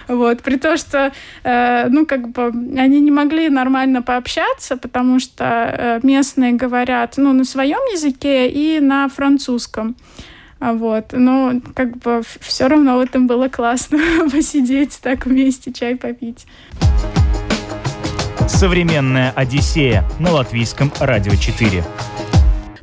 Вот, 0.09 0.43
при 0.43 0.57
том, 0.57 0.76
что, 0.76 1.12
э, 1.45 1.88
ну, 1.88 2.07
как 2.07 2.29
бы, 2.29 2.47
они 2.76 3.00
не 3.00 3.11
могли 3.11 3.49
нормально 3.49 4.02
пообщаться, 4.02 4.76
потому 4.76 5.19
что 5.19 5.45
э, 5.45 6.00
местные 6.02 6.52
говорят, 6.52 7.14
ну, 7.17 7.33
на 7.33 7.45
своем 7.45 7.81
языке 7.93 8.49
и 8.49 8.81
на 8.81 9.09
французском. 9.09 9.97
Вот. 10.61 11.07
Но 11.12 11.61
как 11.75 11.97
бы 11.99 12.23
все 12.41 12.69
равно 12.69 12.97
в 12.97 13.00
этом 13.00 13.26
было 13.26 13.49
классно 13.49 13.99
посидеть 14.31 15.00
так 15.02 15.26
вместе, 15.26 15.73
чай 15.73 15.97
попить. 15.97 16.47
Современная 18.49 19.30
Одиссея 19.32 20.04
на 20.18 20.32
латвийском 20.32 20.92
радио 20.99 21.34
4. 21.34 21.84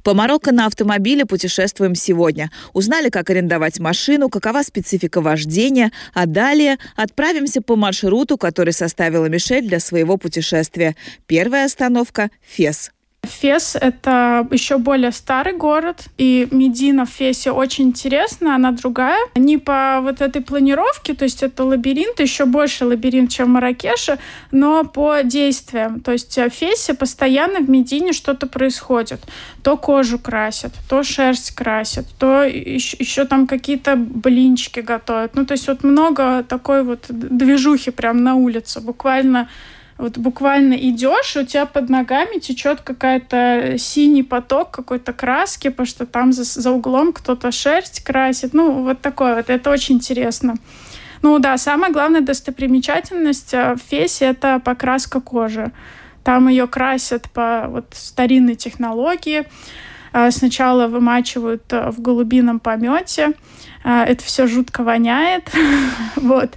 По 0.03 0.13
Марокко 0.13 0.51
на 0.51 0.65
автомобиле 0.65 1.25
путешествуем 1.25 1.95
сегодня. 1.95 2.51
Узнали, 2.73 3.09
как 3.09 3.29
арендовать 3.29 3.79
машину, 3.79 4.29
какова 4.29 4.63
специфика 4.63 5.21
вождения, 5.21 5.91
а 6.13 6.25
далее 6.25 6.77
отправимся 6.95 7.61
по 7.61 7.75
маршруту, 7.75 8.37
который 8.37 8.73
составила 8.73 9.25
Мишель 9.25 9.67
для 9.67 9.79
своего 9.79 10.17
путешествия. 10.17 10.95
Первая 11.27 11.65
остановка– 11.65 12.29
Фес. 12.41 12.91
Фес— 13.23 13.75
это 13.81 14.47
еще 14.51 14.77
более 14.77 15.11
старый 15.11 15.53
город, 15.53 16.05
и 16.17 16.47
Медина 16.51 17.05
в 17.05 17.09
Фесе 17.09 17.51
очень 17.51 17.85
интересна, 17.85 18.55
она 18.55 18.71
другая. 18.71 19.19
Не 19.35 19.57
по 19.57 19.99
вот 20.01 20.21
этой 20.21 20.41
планировке, 20.41 21.13
то 21.13 21.23
есть 21.23 21.43
это 21.43 21.63
лабиринт, 21.63 22.19
еще 22.19 22.45
больше 22.45 22.85
лабиринт, 22.85 23.31
чем 23.31 23.47
в 23.47 23.49
Маракеше, 23.49 24.19
но 24.51 24.83
по 24.83 25.21
действиям. 25.23 25.99
То 25.99 26.11
есть 26.13 26.38
в 26.38 26.49
Фесе 26.49 26.93
постоянно 26.93 27.59
в 27.59 27.69
Медине 27.69 28.13
что-то 28.13 28.47
происходит. 28.47 29.21
То 29.63 29.77
кожу 29.77 30.17
красят, 30.17 30.73
то 30.89 31.03
шерсть 31.03 31.51
красят, 31.51 32.05
то 32.17 32.43
еще, 32.43 32.97
еще 32.99 33.25
там 33.25 33.47
какие-то 33.47 33.95
блинчики 33.95 34.79
готовят. 34.79 35.35
Ну, 35.35 35.45
то 35.45 35.53
есть 35.53 35.67
вот 35.67 35.83
много 35.83 36.43
такой 36.43 36.83
вот 36.83 37.05
движухи 37.09 37.91
прям 37.91 38.23
на 38.23 38.35
улице. 38.35 38.81
Буквально 38.81 39.49
вот 40.00 40.18
буквально 40.18 40.75
идешь, 40.75 41.36
у 41.36 41.44
тебя 41.44 41.65
под 41.65 41.89
ногами 41.89 42.39
течет 42.39 42.79
какая-то 42.82 43.75
синий 43.77 44.24
поток 44.24 44.72
какой-то 44.72 45.12
краски, 45.12 45.68
потому 45.68 45.86
что 45.86 46.06
там 46.06 46.32
за, 46.32 46.46
за 46.46 46.72
углом 46.72 47.12
кто-то 47.12 47.51
шерсть 47.51 48.01
красит. 48.06 48.53
Ну, 48.53 48.84
вот 48.84 49.01
такое 49.01 49.36
вот. 49.36 49.50
Это 49.50 49.70
очень 49.70 49.96
интересно. 49.96 50.56
Ну 51.22 51.38
да, 51.39 51.58
самая 51.58 51.91
главная 51.91 52.22
достопримечательность 52.22 53.53
э, 53.53 53.75
в 53.75 53.79
Фесе— 53.89 54.25
это 54.27 54.62
покраска 54.63 55.20
кожи. 55.20 55.74
Там 56.24 56.48
ее 56.48 56.65
красят 56.65 57.29
по 57.32 57.65
вот, 57.68 57.88
старинной 57.91 58.56
технологии. 58.56 59.44
Э, 60.13 60.32
сначала 60.32 60.88
вымачивают 60.88 61.63
э, 61.74 61.91
в 61.91 62.01
голубином 62.01 62.62
помете. 62.62 63.34
Это 63.84 64.24
все 64.24 64.46
жутко 64.46 64.84
воняет. 64.84 65.50
вот. 66.15 66.51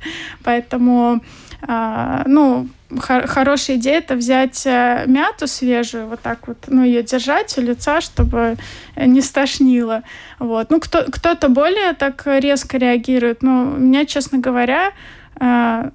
Поэтому, 0.45 1.23
ну, 1.67 2.69
хорошая 2.99 3.77
идея 3.77 3.99
это 3.99 4.15
взять 4.15 4.67
э, 4.67 5.05
мяту 5.07 5.47
свежую, 5.47 6.09
вот 6.09 6.21
так 6.21 6.47
вот, 6.49 6.59
ну, 6.67 6.83
ее 6.85 7.03
держать 7.03 7.57
у 7.57 7.61
лица, 7.61 8.01
чтобы 8.01 8.57
не 8.97 9.21
стошнило. 9.21 10.03
Вот. 10.39 10.71
Ну, 10.71 10.81
кто, 10.81 11.05
кто-то 11.05 11.49
более 11.49 11.93
так 11.95 12.23
резко 12.27 12.79
реагирует, 12.79 13.43
но 13.43 13.63
у 13.63 13.79
меня, 13.79 14.05
честно 14.05 14.39
говоря, 14.39 14.93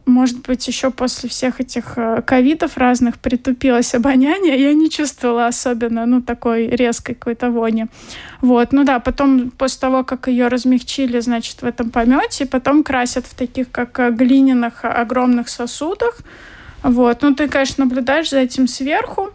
может 0.06 0.41
быть, 0.41 0.67
еще 0.67 0.89
после 0.89 1.29
всех 1.29 1.62
этих 1.62 1.94
э, 1.98 2.22
ковидов 2.25 2.77
разных 2.77 3.17
притупилось 3.17 3.94
обоняние, 3.94 4.62
я 4.62 4.74
не 4.74 4.89
чувствовала 4.89 5.48
особенно, 5.48 6.06
ну, 6.06 6.22
такой 6.22 6.67
резкой 6.67 7.15
какой-то 7.15 7.51
вони. 7.51 7.86
Вот, 8.41 8.74
ну 8.74 8.84
да, 8.84 9.00
потом, 9.00 9.51
после 9.51 9.79
того, 9.79 10.03
как 10.03 10.27
ее 10.27 10.48
размягчили, 10.48 11.20
значит, 11.20 11.62
в 11.62 11.65
этом 11.65 11.91
помете, 11.91 12.46
потом 12.46 12.84
красят 12.84 13.25
в 13.25 13.36
таких, 13.36 13.72
как 13.72 14.15
глиняных 14.17 14.84
огромных 14.84 15.50
сосудах, 15.50 16.20
вот. 16.84 17.22
Ну, 17.22 17.34
ты, 17.34 17.48
конечно, 17.48 17.86
наблюдаешь 17.86 18.29
за 18.29 18.39
этим 18.39 18.67
сверху, 18.67 19.32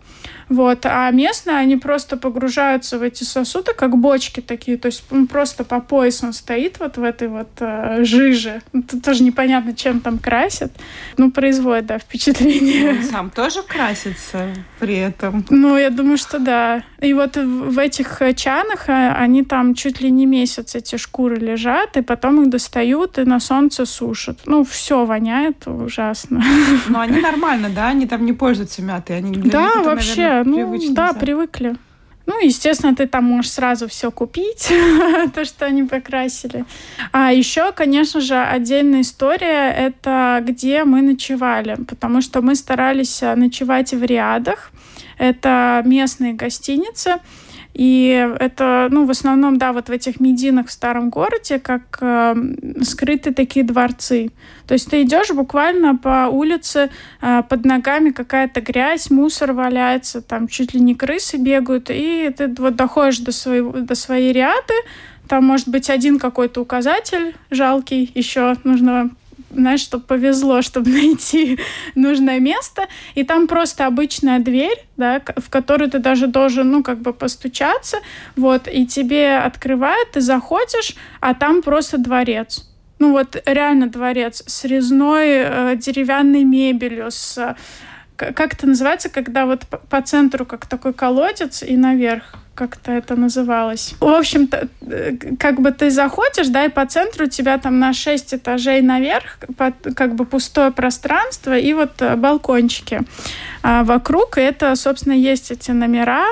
вот. 0.52 0.84
А 0.84 1.10
местные, 1.10 1.56
они 1.56 1.76
просто 1.76 2.16
погружаются 2.16 2.98
в 2.98 3.02
эти 3.02 3.24
сосуды, 3.24 3.72
как 3.74 3.96
бочки 3.96 4.40
такие. 4.40 4.76
То 4.76 4.86
есть 4.86 5.04
он 5.10 5.26
просто 5.26 5.64
по 5.64 5.80
пояс 5.80 6.22
он 6.22 6.32
стоит 6.32 6.78
вот 6.78 6.98
в 6.98 7.02
этой 7.02 7.28
вот 7.28 7.48
э, 7.60 8.04
жиже. 8.04 8.62
Тут 8.72 9.02
тоже 9.02 9.22
непонятно, 9.22 9.74
чем 9.74 10.00
там 10.00 10.18
красят. 10.18 10.72
Ну, 11.16 11.30
производит, 11.30 11.86
да, 11.86 11.98
впечатление. 11.98 12.90
Он 12.90 13.02
сам 13.02 13.30
тоже 13.30 13.62
красится 13.62 14.48
при 14.78 14.96
этом? 14.96 15.44
Ну, 15.48 15.76
я 15.76 15.90
думаю, 15.90 16.18
что 16.18 16.38
да. 16.38 16.82
И 17.00 17.14
вот 17.14 17.36
в 17.36 17.78
этих 17.78 18.20
чанах 18.36 18.88
э, 18.88 19.12
они 19.12 19.44
там 19.44 19.74
чуть 19.74 20.00
ли 20.00 20.10
не 20.10 20.26
месяц 20.26 20.74
эти 20.74 20.96
шкуры 20.96 21.36
лежат, 21.36 21.96
и 21.96 22.02
потом 22.02 22.42
их 22.42 22.50
достают 22.50 23.18
и 23.18 23.24
на 23.24 23.40
солнце 23.40 23.86
сушат. 23.86 24.40
Ну, 24.46 24.64
все 24.64 25.04
воняет 25.04 25.66
ужасно. 25.66 26.42
Но 26.88 27.00
они 27.00 27.20
нормально, 27.20 27.70
да? 27.74 27.88
Они 27.88 28.06
там 28.06 28.26
не 28.26 28.32
пользуются 28.32 28.82
мятой? 28.82 29.16
Они 29.16 29.32
да, 29.34 29.82
вообще, 29.82 30.16
наверное, 30.22 30.41
ну, 30.44 30.56
привычно. 30.56 30.94
Да, 30.94 31.12
привыкли. 31.12 31.76
Ну, 32.26 32.40
естественно, 32.40 32.94
ты 32.94 33.06
там 33.06 33.24
можешь 33.24 33.50
сразу 33.50 33.88
все 33.88 34.10
купить, 34.10 34.72
то, 35.34 35.44
что 35.44 35.66
они 35.66 35.82
покрасили. 35.82 36.64
А 37.10 37.32
еще, 37.32 37.72
конечно 37.72 38.20
же, 38.20 38.36
отдельная 38.36 39.00
история— 39.00 39.70
это 39.76 40.42
где 40.46 40.84
мы 40.84 41.02
ночевали, 41.02 41.76
потому 41.88 42.20
что 42.20 42.40
мы 42.40 42.54
старались 42.54 43.20
ночевать 43.22 43.92
в 43.92 44.02
Риадах. 44.04 44.70
Это 45.18 45.82
местные 45.84 46.32
гостиницы, 46.32 47.16
и 47.74 48.30
это, 48.38 48.88
ну, 48.90 49.06
в 49.06 49.10
основном, 49.10 49.56
да, 49.56 49.72
вот 49.72 49.88
в 49.88 49.92
этих 49.92 50.20
мединах 50.20 50.66
в 50.66 50.72
старом 50.72 51.08
городе, 51.08 51.58
как 51.58 51.98
э, 52.00 52.34
скрытые 52.82 53.32
такие 53.32 53.64
дворцы. 53.64 54.30
То 54.66 54.74
есть 54.74 54.90
ты 54.90 55.02
идешь 55.02 55.30
буквально 55.30 55.96
по 55.96 56.28
улице, 56.30 56.90
э, 57.22 57.42
под 57.48 57.64
ногами 57.64 58.10
какая-то 58.10 58.60
грязь, 58.60 59.10
мусор 59.10 59.52
валяется, 59.52 60.20
там 60.20 60.48
чуть 60.48 60.74
ли 60.74 60.80
не 60.80 60.94
крысы 60.94 61.38
бегают, 61.38 61.88
и 61.90 62.32
ты 62.36 62.52
вот 62.58 62.76
доходишь 62.76 63.20
до, 63.20 63.32
своего, 63.32 63.72
до 63.72 63.94
своей 63.94 64.32
ряды, 64.32 64.74
там 65.26 65.44
может 65.44 65.68
быть 65.68 65.88
один 65.88 66.18
какой-то 66.18 66.60
указатель 66.60 67.34
жалкий, 67.50 68.10
еще 68.14 68.54
нужно 68.64 69.10
знаешь, 69.54 69.80
чтобы 69.80 70.04
повезло, 70.04 70.62
чтобы 70.62 70.90
найти 71.02 71.58
нужное 71.94 72.40
место. 72.40 72.86
И 73.14 73.24
там 73.24 73.46
просто 73.46 73.86
обычная 73.86 74.38
дверь, 74.38 74.84
да, 74.96 75.22
в 75.36 75.50
которую 75.50 75.90
ты 75.90 75.98
даже 75.98 76.26
должен, 76.26 76.70
ну, 76.70 76.82
как 76.82 77.00
бы 77.00 77.12
постучаться, 77.12 77.98
вот, 78.36 78.68
и 78.68 78.86
тебе 78.86 79.36
открывают, 79.36 80.12
ты 80.12 80.20
заходишь, 80.20 80.94
а 81.20 81.34
там 81.34 81.62
просто 81.62 81.98
дворец. 81.98 82.68
Ну, 82.98 83.12
вот 83.12 83.36
реально 83.46 83.88
дворец 83.88 84.44
с 84.46 84.64
резной 84.64 85.28
э, 85.28 85.76
деревянной 85.76 86.44
мебелью, 86.44 87.10
с 87.10 87.56
как 88.16 88.54
это 88.54 88.66
называется, 88.66 89.08
когда 89.08 89.46
вот 89.46 89.66
по 89.66 90.02
центру 90.02 90.46
как 90.46 90.66
такой 90.66 90.92
колодец 90.92 91.62
и 91.62 91.76
наверх 91.76 92.36
как-то 92.54 92.92
это 92.92 93.16
называлось. 93.16 93.94
В 93.98 94.06
общем-то, 94.06 94.68
э, 94.82 95.16
как 95.38 95.60
бы 95.60 95.70
ты 95.72 95.90
заходишь, 95.90 96.48
да, 96.48 96.66
и 96.66 96.68
по 96.68 96.84
центру 96.86 97.24
у 97.24 97.28
тебя 97.28 97.58
там 97.58 97.78
на 97.78 97.92
6 97.92 98.34
этажей 98.34 98.82
наверх, 98.82 99.38
как 99.96 100.14
бы 100.14 100.26
пустое 100.26 100.70
пространство 100.70 101.56
и 101.56 101.72
вот 101.72 102.02
э, 102.02 102.14
балкончики 102.16 103.00
а 103.62 103.84
вокруг. 103.84 104.38
И 104.38 104.42
это, 104.42 104.76
собственно, 104.76 105.14
есть 105.14 105.50
эти 105.50 105.70
номера. 105.70 106.26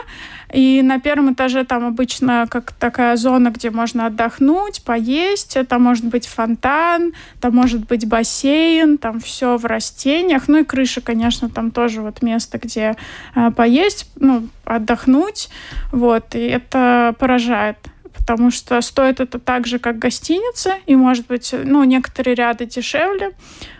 И 0.52 0.82
на 0.82 0.98
первом 0.98 1.32
этаже 1.32 1.64
там 1.64 1.86
обычно 1.86 2.46
как 2.48 2.72
такая 2.72 3.16
зона, 3.16 3.50
где 3.50 3.70
можно 3.70 4.06
отдохнуть, 4.06 4.82
поесть. 4.82 5.56
Там 5.68 5.82
может 5.82 6.04
быть 6.04 6.26
фонтан, 6.26 7.12
там 7.40 7.54
может 7.54 7.86
быть 7.86 8.06
бассейн, 8.06 8.98
там 8.98 9.20
все 9.20 9.56
в 9.56 9.64
растениях. 9.64 10.48
Ну 10.48 10.58
и 10.58 10.64
крыша, 10.64 11.00
конечно, 11.00 11.48
там 11.48 11.70
тоже 11.70 12.02
вот 12.02 12.22
место, 12.22 12.58
где 12.58 12.96
э, 13.34 13.50
поесть, 13.50 14.10
ну, 14.16 14.48
отдохнуть. 14.64 15.48
Вот, 15.92 16.34
и 16.34 16.40
это 16.40 17.14
поражает 17.18 17.78
потому 18.12 18.50
что 18.50 18.80
стоит 18.80 19.20
это 19.20 19.38
так 19.38 19.66
же, 19.66 19.78
как 19.78 19.98
гостиница, 19.98 20.74
и, 20.86 20.96
может 20.96 21.26
быть, 21.26 21.54
ну, 21.64 21.84
некоторые 21.84 22.34
ряды 22.34 22.66
дешевле. 22.66 23.32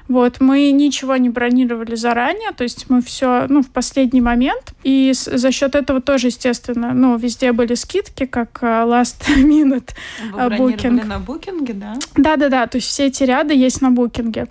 Вот, 0.08 0.40
мы 0.40 0.72
ничего 0.72 1.16
не 1.16 1.28
бронировали 1.28 1.94
заранее, 1.94 2.50
то 2.50 2.64
есть 2.64 2.90
мы 2.90 3.00
все, 3.00 3.46
ну, 3.48 3.62
в 3.62 3.70
последний 3.70 4.20
момент. 4.20 4.72
И 4.82 5.12
с, 5.14 5.30
за 5.30 5.52
счет 5.52 5.76
этого 5.76 6.00
тоже, 6.00 6.28
естественно, 6.28 6.92
ну, 6.92 7.16
везде 7.16 7.52
были 7.52 7.74
скидки, 7.74 8.26
как 8.26 8.58
uh, 8.60 8.84
last 8.88 9.26
minute 9.36 9.90
Вы 10.32 10.40
booking. 10.40 11.04
на 11.04 11.20
букинге, 11.20 11.74
да? 11.74 11.94
Да-да-да, 12.16 12.66
то 12.66 12.76
есть 12.76 12.88
все 12.88 13.06
эти 13.06 13.22
ряды 13.22 13.54
есть 13.54 13.82
на 13.82 13.92
букинге. 13.92 14.48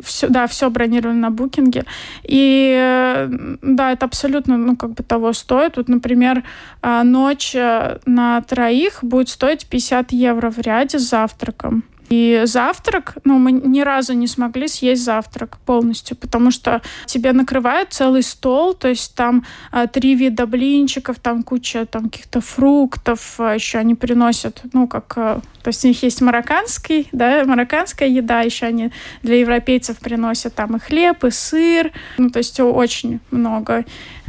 Все, 0.00 0.28
да, 0.28 0.46
все 0.46 0.70
бронировали 0.70 1.16
на 1.16 1.30
букинге. 1.30 1.84
И 2.22 3.28
да, 3.62 3.92
это 3.92 4.06
абсолютно, 4.06 4.56
ну, 4.56 4.76
как 4.76 4.90
бы 4.92 5.02
того 5.02 5.32
стоит. 5.32 5.76
Вот, 5.76 5.88
например, 5.88 6.42
а, 6.82 7.04
ночь 7.04 7.54
э, 7.54 7.98
на 8.06 8.40
троих 8.42 8.98
будет 9.02 9.28
стоить 9.28 9.66
50 9.66 10.12
евро 10.12 10.50
в 10.50 10.58
ряде 10.58 10.98
с 10.98 11.08
завтраком. 11.08 11.84
И 12.08 12.42
завтрак, 12.44 13.16
ну, 13.24 13.38
мы 13.38 13.52
ни 13.52 13.80
разу 13.80 14.12
не 14.12 14.26
смогли 14.26 14.68
съесть 14.68 15.04
завтрак 15.04 15.58
полностью, 15.66 16.16
потому 16.16 16.50
что 16.50 16.82
тебе 17.06 17.32
накрывают 17.32 17.92
целый 17.92 18.22
стол, 18.22 18.74
то 18.74 18.88
есть 18.88 19.14
там 19.14 19.44
а, 19.72 19.86
три 19.86 20.14
вида 20.14 20.46
блинчиков, 20.46 21.18
там 21.18 21.42
куча 21.42 21.86
там 21.86 22.04
каких-то 22.04 22.40
фруктов, 22.40 23.40
а, 23.40 23.54
еще 23.54 23.78
они 23.78 23.94
приносят, 23.94 24.62
ну, 24.72 24.86
как 24.86 25.12
а, 25.16 25.40
то 25.66 25.70
есть 25.70 25.84
у 25.84 25.88
них 25.88 26.00
есть 26.04 26.20
марокканский, 26.20 27.08
да, 27.10 27.44
марокканская 27.44 28.08
еда, 28.08 28.42
еще 28.42 28.66
они 28.66 28.92
для 29.22 29.40
европейцев 29.40 29.98
приносят 29.98 30.54
там 30.54 30.76
и 30.76 30.78
хлеб, 30.78 31.24
и 31.24 31.30
сыр, 31.30 31.90
ну, 32.18 32.30
то 32.30 32.38
есть 32.38 32.60
очень 32.60 33.18
много. 33.32 33.84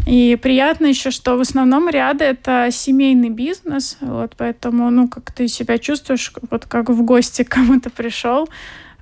И 0.07 0.37
приятно 0.41 0.85
еще, 0.85 1.11
что 1.11 1.35
в 1.35 1.41
основном 1.41 1.89
ряды 1.89 2.23
это 2.23 2.69
семейный 2.71 3.29
бизнес, 3.29 3.97
вот, 3.99 4.35
поэтому, 4.37 4.89
ну, 4.89 5.09
как 5.09 5.33
ты 5.33 5.49
себя 5.49 5.77
чувствуешь, 5.77 6.31
вот 6.49 6.65
как 6.65 6.89
в 6.89 7.03
гости 7.03 7.43
к 7.43 7.49
кому-то 7.49 7.89
пришел, 7.89 8.47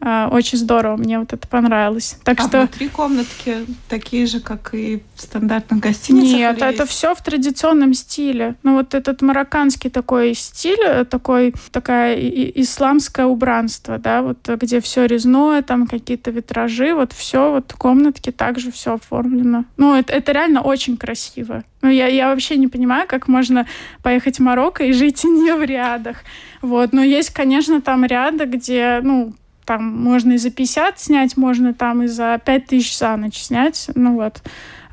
очень 0.05 0.57
здорово, 0.57 0.97
мне 0.97 1.19
вот 1.19 1.33
это 1.33 1.47
понравилось. 1.47 2.17
Так 2.23 2.39
а 2.39 2.47
что... 2.47 2.59
внутри 2.59 2.89
комнатки 2.89 3.65
такие 3.89 4.27
же, 4.27 4.39
как 4.39 4.73
и 4.73 5.03
в 5.15 5.21
стандартных 5.21 5.79
гостиницах? 5.79 6.37
Нет, 6.37 6.61
это 6.61 6.83
есть? 6.83 6.91
все 6.91 7.15
в 7.15 7.23
традиционном 7.23 7.93
стиле. 7.93 8.55
Ну 8.63 8.75
вот 8.75 8.93
этот 8.93 9.21
марокканский 9.21 9.89
такой 9.89 10.35
стиль, 10.35 10.83
э, 10.85 11.05
такой, 11.05 11.53
такая 11.71 12.15
исламское 12.15 13.25
убранство, 13.25 13.97
да, 13.97 14.21
вот 14.21 14.47
где 14.47 14.79
все 14.79 15.05
резное, 15.05 15.61
там 15.61 15.87
какие-то 15.87 16.29
витражи, 16.29 16.93
вот 16.93 17.11
все, 17.11 17.51
вот 17.51 17.73
комнатки 17.73 18.31
также 18.31 18.71
все 18.71 18.95
оформлено. 18.95 19.65
Ну 19.77 19.95
это, 19.95 20.13
это 20.13 20.31
реально 20.31 20.61
очень 20.61 20.97
красиво. 20.97 21.63
Ну, 21.85 21.91
я, 21.91 22.07
я 22.07 22.29
вообще 22.29 22.57
не 22.57 22.67
понимаю, 22.67 23.07
как 23.07 23.27
можно 23.27 23.67
поехать 24.01 24.37
в 24.37 24.41
Марокко 24.41 24.83
и 24.83 24.91
жить 24.91 25.23
не 25.23 25.53
в 25.53 25.63
рядах. 25.63 26.17
Вот. 26.63 26.93
Но 26.93 27.03
есть, 27.03 27.29
конечно, 27.29 27.79
там 27.79 28.05
ряды, 28.05 28.45
где, 28.45 29.01
ну, 29.03 29.33
там 29.65 29.83
можно 29.83 30.33
и 30.33 30.37
за 30.37 30.51
50 30.51 30.99
снять, 30.99 31.37
можно 31.37 31.73
там 31.73 32.03
и 32.03 32.07
за 32.07 32.39
5 32.43 32.67
тысяч 32.67 32.97
за 32.97 33.15
ночь 33.17 33.37
снять. 33.37 33.89
Ну 33.95 34.15
вот, 34.15 34.41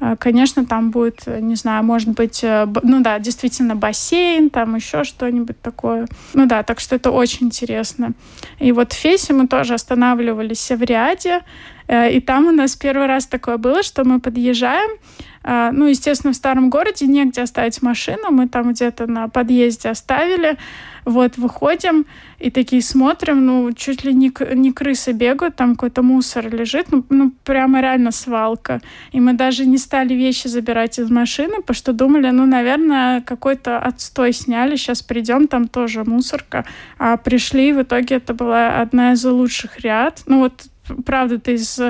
э, 0.00 0.16
конечно, 0.18 0.64
там 0.64 0.90
будет, 0.90 1.26
не 1.26 1.54
знаю, 1.54 1.84
может 1.84 2.08
быть, 2.08 2.42
э, 2.42 2.66
ну 2.82 3.02
да, 3.02 3.18
действительно 3.18 3.76
бассейн, 3.76 4.50
там 4.50 4.74
еще 4.74 5.04
что-нибудь 5.04 5.60
такое. 5.60 6.06
Ну 6.34 6.46
да, 6.46 6.62
так 6.62 6.80
что 6.80 6.96
это 6.96 7.10
очень 7.10 7.46
интересно. 7.46 8.12
И 8.58 8.72
вот 8.72 8.92
в 8.92 8.96
Фесе 8.96 9.34
мы 9.34 9.46
тоже 9.46 9.74
останавливались 9.74 10.70
в 10.70 10.82
ряде, 10.82 11.40
э, 11.86 12.12
и 12.12 12.20
там 12.20 12.46
у 12.46 12.52
нас 12.52 12.74
первый 12.74 13.06
раз 13.06 13.26
такое 13.26 13.58
было, 13.58 13.82
что 13.82 14.04
мы 14.04 14.20
подъезжаем, 14.20 14.90
ну, 15.44 15.86
естественно, 15.86 16.32
в 16.32 16.36
старом 16.36 16.70
городе 16.70 17.06
негде 17.06 17.42
оставить 17.42 17.82
машину, 17.82 18.30
мы 18.30 18.48
там 18.48 18.72
где-то 18.72 19.06
на 19.06 19.28
подъезде 19.28 19.88
оставили, 19.88 20.56
вот, 21.04 21.36
выходим 21.36 22.06
и 22.38 22.50
такие 22.50 22.82
смотрим, 22.82 23.44
ну, 23.44 23.72
чуть 23.72 24.04
ли 24.04 24.14
не, 24.14 24.32
не 24.54 24.72
крысы 24.72 25.12
бегают, 25.12 25.56
там 25.56 25.72
какой-то 25.74 26.02
мусор 26.02 26.52
лежит, 26.54 26.92
ну, 26.92 27.04
ну, 27.08 27.32
прямо 27.44 27.80
реально 27.80 28.12
свалка. 28.12 28.80
И 29.10 29.20
мы 29.20 29.32
даже 29.32 29.66
не 29.66 29.78
стали 29.78 30.14
вещи 30.14 30.48
забирать 30.48 30.98
из 30.98 31.10
машины, 31.10 31.56
потому 31.56 31.74
что 31.74 31.92
думали, 31.92 32.30
ну, 32.30 32.46
наверное, 32.46 33.20
какой-то 33.20 33.78
отстой 33.78 34.32
сняли, 34.32 34.76
сейчас 34.76 35.02
придем, 35.02 35.48
там 35.48 35.68
тоже 35.68 36.04
мусорка. 36.04 36.64
А 36.98 37.16
пришли, 37.16 37.72
в 37.72 37.82
итоге 37.82 38.16
это 38.16 38.34
была 38.34 38.80
одна 38.80 39.12
из 39.12 39.24
лучших 39.24 39.80
ряд. 39.80 40.22
Ну, 40.26 40.40
вот 40.40 40.64
правда, 41.04 41.38
ты 41.38 41.54
из 41.54 41.80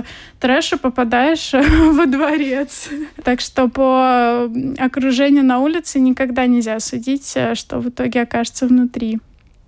трэша 0.40 0.78
попадаешь 0.78 1.52
во 1.92 2.06
дворец. 2.06 2.88
Так 3.24 3.40
что 3.40 3.68
по 3.68 4.50
окружению 4.78 5.44
на 5.44 5.58
улице 5.58 6.00
никогда 6.00 6.46
нельзя 6.46 6.80
судить, 6.80 7.32
э, 7.36 7.54
что 7.54 7.78
в 7.78 7.88
итоге 7.88 8.22
окажется 8.22 8.66
внутри. 8.66 9.18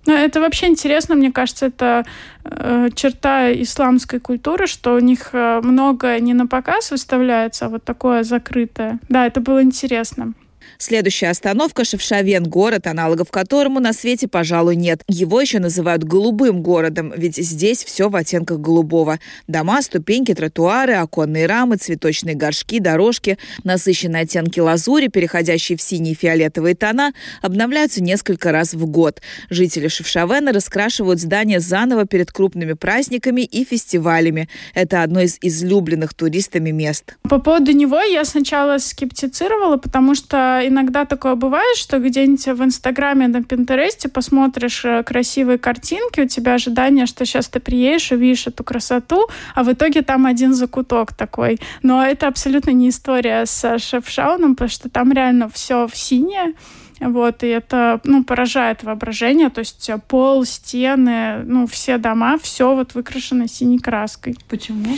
Но 0.05 0.13
это 0.13 0.39
вообще 0.39 0.67
интересно, 0.67 1.15
мне 1.15 1.31
кажется, 1.31 1.65
это 1.67 2.05
э, 2.43 2.89
черта 2.93 3.51
исламской 3.51 4.19
культуры, 4.19 4.67
что 4.67 4.93
у 4.93 4.99
них 4.99 5.29
э, 5.33 5.61
много 5.63 6.19
не 6.19 6.33
на 6.33 6.45
показ 6.45 6.91
выставляется, 6.91 7.65
а 7.65 7.69
вот 7.69 7.83
такое 7.83 8.23
закрытое. 8.23 8.99
Да, 9.09 9.25
это 9.25 9.41
было 9.41 9.63
интересно. 9.63 10.33
Следующая 10.77 11.29
остановка– 11.29 11.83
Шевшавен, 11.85 12.43
город, 12.43 12.87
аналогов 12.87 13.31
которому 13.31 13.79
на 13.79 13.93
свете, 13.93 14.27
пожалуй, 14.27 14.75
нет. 14.75 15.01
Его 15.07 15.39
еще 15.41 15.59
называют 15.59 16.03
голубым 16.03 16.61
городом, 16.61 17.13
ведь 17.15 17.37
здесь 17.37 17.83
все 17.83 18.09
в 18.09 18.15
оттенках 18.15 18.59
голубого. 18.59 19.19
Дома, 19.47 19.81
ступеньки, 19.81 20.33
тротуары, 20.33 20.93
оконные 20.93 21.45
рамы, 21.45 21.77
цветочные 21.77 22.35
горшки, 22.35 22.79
дорожки, 22.79 23.37
насыщенные 23.63 24.23
оттенки 24.23 24.59
лазури, 24.59 25.07
переходящие 25.07 25.77
в 25.77 25.81
синие 25.81 26.13
и 26.13 26.17
фиолетовые 26.17 26.75
тона, 26.75 27.13
обновляются 27.41 28.03
несколько 28.03 28.51
раз 28.51 28.73
в 28.73 28.85
год. 28.85 29.21
Жители 29.49 29.87
Шевшавена 29.87 30.51
раскрашивают 30.51 31.19
здания 31.19 31.59
заново 31.59 32.05
перед 32.05 32.31
крупными 32.31 32.73
праздниками 32.73 33.41
и 33.41 33.63
фестивалями. 33.63 34.49
Это 34.73 35.03
одно 35.03 35.21
из 35.21 35.37
излюбленных 35.41 36.13
туристами 36.13 36.71
мест. 36.71 37.15
По 37.23 37.39
поводу 37.39 37.71
него 37.71 37.99
я 38.01 38.25
сначала 38.25 38.77
скептицировала, 38.77 39.77
потому 39.77 40.15
что 40.15 40.61
иногда 40.67 41.05
такое 41.05 41.35
бывает, 41.35 41.77
что 41.77 41.99
где-нибудь 41.99 42.45
в 42.45 42.63
Инстаграме, 42.63 43.27
на 43.27 43.43
Пинтересте 43.43 44.09
посмотришь 44.09 44.85
э, 44.85 45.03
красивые 45.03 45.57
картинки, 45.57 46.21
у 46.21 46.27
тебя 46.27 46.55
ожидание, 46.55 47.05
что 47.05 47.25
сейчас 47.25 47.47
ты 47.47 47.59
приедешь, 47.59 48.11
увидишь 48.11 48.47
эту 48.47 48.63
красоту, 48.63 49.27
а 49.53 49.63
в 49.63 49.71
итоге 49.71 50.01
там 50.01 50.25
один 50.25 50.53
закуток 50.53 51.13
такой. 51.13 51.59
Но 51.83 52.03
это 52.03 52.27
абсолютно 52.27 52.71
не 52.71 52.89
история 52.89 53.45
с 53.45 53.79
Шефшауном, 53.79 54.55
потому 54.55 54.69
что 54.69 54.89
там 54.89 55.11
реально 55.11 55.49
все 55.49 55.87
в 55.87 55.95
синее. 55.95 56.53
Вот, 56.99 57.43
и 57.43 57.47
это, 57.47 57.99
ну, 58.05 58.23
поражает 58.23 58.83
воображение, 58.83 59.49
то 59.49 59.59
есть 59.59 59.89
пол, 60.07 60.45
стены, 60.45 61.43
ну, 61.43 61.67
все 61.67 61.97
дома, 61.97 62.37
все 62.37 62.73
вот 62.73 62.93
выкрашено 62.93 63.49
синей 63.49 63.79
краской. 63.79 64.37
Почему? 64.47 64.97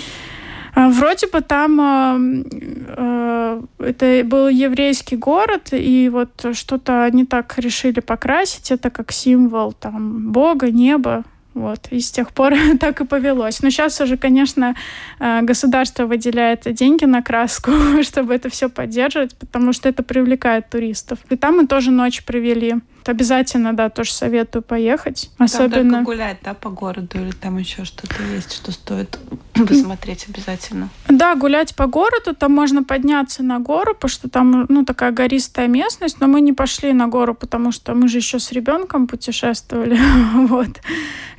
А, 0.77 0.89
вроде 0.89 1.25
бы 1.25 1.41
там 1.41 2.43
э, 2.51 3.61
это 3.79 4.21
был 4.23 4.47
еврейский 4.47 5.15
город, 5.15 5.69
и 5.71 6.07
вот 6.09 6.45
что-то 6.53 7.03
они 7.03 7.25
так 7.25 7.57
решили 7.57 7.99
покрасить 7.99 8.69
это 8.69 8.91
как 8.91 9.11
символ 9.11 9.73
там 9.73 10.31
Бога, 10.31 10.69
неба. 10.69 11.23
Вот. 11.55 11.87
И 11.89 11.99
с 11.99 12.11
тех 12.11 12.31
пор 12.31 12.53
так 12.79 13.01
и 13.01 13.05
повелось. 13.05 13.63
Но 13.63 13.71
сейчас 13.71 13.99
уже, 14.01 14.17
конечно, 14.17 14.75
государство 15.19 16.05
выделяет 16.05 16.71
деньги 16.75 17.05
на 17.05 17.23
краску, 17.23 17.71
чтобы 18.03 18.35
это 18.35 18.49
все 18.49 18.69
поддерживать, 18.69 19.35
потому 19.35 19.73
что 19.73 19.89
это 19.89 20.03
привлекает 20.03 20.69
туристов. 20.69 21.17
И 21.31 21.37
там 21.37 21.57
мы 21.57 21.65
тоже 21.65 21.89
ночь 21.89 22.23
провели 22.23 22.75
обязательно, 23.09 23.73
да, 23.73 23.89
тоже 23.89 24.11
советую 24.11 24.61
поехать. 24.61 25.29
Особенно... 25.37 25.93
Там 25.95 26.03
гулять, 26.03 26.37
да, 26.43 26.53
по 26.53 26.69
городу 26.69 27.19
или 27.19 27.31
там 27.31 27.57
еще 27.57 27.85
что-то 27.85 28.15
есть, 28.33 28.53
что 28.53 28.71
стоит 28.71 29.17
посмотреть 29.53 30.27
обязательно? 30.29 30.89
Да, 31.09 31.35
гулять 31.35 31.75
по 31.75 31.87
городу, 31.87 32.35
там 32.35 32.53
можно 32.53 32.83
подняться 32.83 33.43
на 33.43 33.59
гору, 33.59 33.93
потому 33.93 34.09
что 34.09 34.29
там, 34.29 34.65
ну, 34.69 34.85
такая 34.85 35.11
гористая 35.11 35.67
местность, 35.67 36.19
но 36.19 36.27
мы 36.27 36.41
не 36.41 36.53
пошли 36.53 36.93
на 36.93 37.07
гору, 37.07 37.33
потому 37.33 37.71
что 37.71 37.93
мы 37.93 38.07
же 38.07 38.17
еще 38.17 38.39
с 38.39 38.51
ребенком 38.51 39.07
путешествовали, 39.07 39.97
вот. 40.47 40.69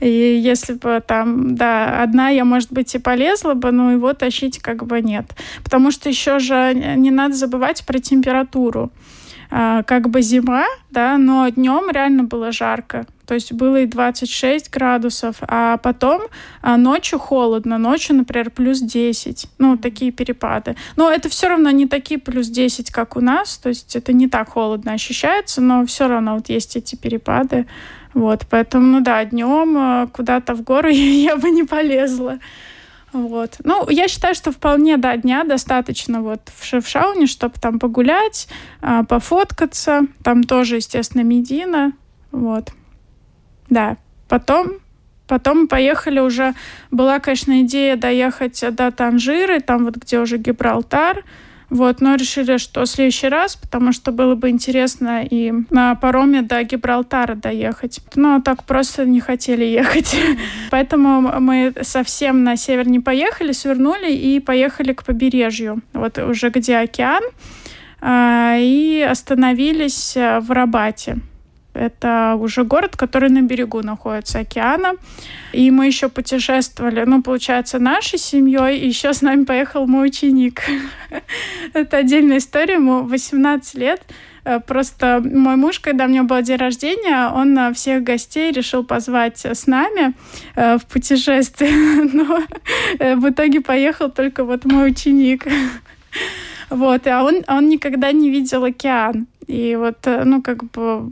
И 0.01 0.09
если 0.09 0.75
бы 0.75 1.03
там, 1.07 1.57
да, 1.57 2.03
одна 2.03 2.29
я, 2.29 2.45
может 2.45 2.73
быть, 2.73 2.95
и 2.95 2.99
полезла 2.99 3.55
бы, 3.55 3.73
но 3.73 3.93
его 3.93 4.13
тащить 4.13 4.59
как 4.59 4.85
бы 4.85 5.01
нет. 5.01 5.27
Потому 5.65 5.91
что 5.91 6.09
еще 6.09 6.39
же 6.39 6.73
не 6.75 7.11
надо 7.11 7.35
забывать 7.35 7.85
про 7.85 7.99
температуру. 7.99 8.93
А, 9.51 9.83
как 9.83 10.11
бы 10.11 10.21
зима, 10.21 10.67
да, 10.91 11.17
но 11.17 11.49
днем 11.49 11.91
реально 11.91 12.25
было 12.25 12.53
жарко. 12.53 13.07
То 13.27 13.35
есть 13.35 13.53
было 13.53 13.83
и 13.83 13.87
26 13.87 14.71
градусов, 14.71 15.37
а 15.43 15.77
потом 15.79 16.23
а 16.63 16.77
ночью 16.77 17.19
холодно, 17.19 17.77
ночью, 17.77 18.17
например, 18.17 18.51
плюс 18.51 18.81
10. 18.81 19.49
Ну, 19.59 19.77
такие 19.77 20.13
перепады. 20.13 20.77
Но 20.97 21.11
это 21.11 21.29
все 21.29 21.49
равно 21.49 21.71
не 21.71 21.87
такие 21.87 22.19
плюс 22.19 22.49
10, 22.49 22.91
как 22.91 23.17
у 23.17 23.21
нас, 23.21 23.59
то 23.59 23.69
есть 23.69 23.97
это 23.97 24.13
не 24.13 24.29
так 24.29 24.51
холодно 24.51 24.93
ощущается, 24.93 25.61
но 25.61 25.85
все 25.85 26.09
равно 26.09 26.37
вот 26.37 26.49
есть 26.49 26.77
эти 26.77 26.97
перепады. 26.97 27.67
Вот, 28.15 28.47
поэтому, 28.49 28.87
ну 28.87 29.01
да, 29.01 29.25
днем 29.25 29.77
а, 29.77 30.07
куда-то 30.07 30.55
в 30.55 30.63
гору 30.63 30.89
я 30.93 31.37
бы 31.37 31.51
не 31.51 31.65
полезла. 31.65 32.39
Вот. 33.13 33.57
Ну, 33.65 33.89
я 33.89 34.09
считаю, 34.09 34.35
что 34.35 34.53
вполне 34.53 34.97
до 34.97 35.17
дня 35.17 35.45
достаточно 35.45 36.21
вот 36.21 36.41
в 36.55 36.65
Шевшауне, 36.65 37.27
чтобы 37.27 37.55
там 37.61 37.79
погулять, 37.79 38.49
а, 38.81 39.05
пофоткаться. 39.05 40.03
Там 40.23 40.45
тоже, 40.45 40.77
естественно, 40.77 41.23
Медина. 41.23 41.93
Вот. 42.33 42.73
Да. 43.71 43.97
Потом 44.29 44.79
Потом 45.29 45.69
поехали 45.69 46.21
уже, 46.21 46.55
была, 46.91 47.21
конечно, 47.21 47.61
идея 47.61 47.97
доехать 47.97 48.65
до 48.75 48.91
Танжиры, 48.91 49.61
там 49.61 49.85
вот 49.85 49.97
где 49.97 50.19
уже 50.19 50.39
Гибралтар, 50.39 51.23
вот, 51.71 52.01
но 52.01 52.15
решили, 52.15 52.57
что 52.57 52.81
в 52.83 52.87
следующий 52.87 53.29
раз, 53.29 53.57
потому 53.57 53.93
что 53.93 54.11
было 54.11 54.35
бы 54.35 54.49
интересно 54.49 55.23
и 55.23 55.53
на 55.71 55.95
пароме 55.95 56.41
до 56.41 56.63
Гибралтара 56.63 57.35
доехать. 57.35 58.01
Но 58.15 58.41
так 58.41 58.65
просто 58.65 59.05
не 59.05 59.21
хотели 59.21 59.65
ехать. 59.65 60.17
Поэтому 60.71 61.41
мы 61.41 61.75
совсем 61.83 62.43
на 62.43 62.57
север 62.57 62.89
не 62.89 63.01
поехали, 63.01 63.53
свернули 63.53 64.11
и 64.11 64.41
поехали 64.41 64.95
к 64.95 65.05
побережью. 65.05 65.83
Вот 65.93 66.19
уже 66.19 66.49
где 66.49 66.79
океан. 66.79 67.23
А, 68.01 68.57
и 68.59 69.03
остановились 69.03 70.15
в 70.17 70.51
Рабате. 70.51 71.19
Это 71.79 72.37
уже 72.39 72.65
город, 72.65 72.97
который 72.97 73.31
на 73.31 73.43
берегу 73.43 73.83
находится 73.83 74.41
океана. 74.41 74.95
И 75.53 75.71
мы 75.71 75.87
еще 75.87 76.09
путешествовали, 76.09 77.05
ну, 77.05 77.23
получается, 77.23 77.79
нашей 77.79 78.19
семьей, 78.19 78.79
и 78.79 78.89
еще 78.89 79.13
с 79.13 79.23
нами 79.23 79.45
поехал 79.45 79.87
мой 79.87 80.09
ученик. 80.09 80.63
Это 81.73 81.99
отдельная 81.99 82.39
история, 82.39 82.75
ему 82.75 83.05
18 83.05 83.75
лет. 83.75 84.03
Э, 84.45 84.61
просто 84.61 85.23
мой 85.25 85.57
муж, 85.57 85.79
когда 85.79 86.07
у 86.07 86.09
него 86.09 86.25
был 86.25 86.43
день 86.43 86.57
рождения, 86.57 87.31
он 87.33 87.75
всех 87.75 88.03
гостей 88.03 88.51
решил 88.51 88.83
позвать 88.83 89.45
с 89.45 89.67
нами 89.67 90.15
э, 90.57 90.79
в 90.79 90.87
путешествие, 90.87 91.73
но 92.13 92.43
э, 92.99 93.15
в 93.15 93.29
итоге 93.29 93.61
поехал 93.61 94.11
только 94.11 94.45
вот 94.45 94.65
мой 94.65 94.91
ученик. 94.91 95.47
Вот, 96.71 97.07
а 97.07 97.25
он, 97.25 97.45
он 97.49 97.71
никогда 97.71 98.13
не 98.13 98.29
видел 98.29 98.65
океан. 98.65 99.27
И 99.49 99.77
вот, 99.77 100.07
э, 100.07 100.25
ну, 100.25 100.43
как 100.43 100.65
бы 100.71 101.11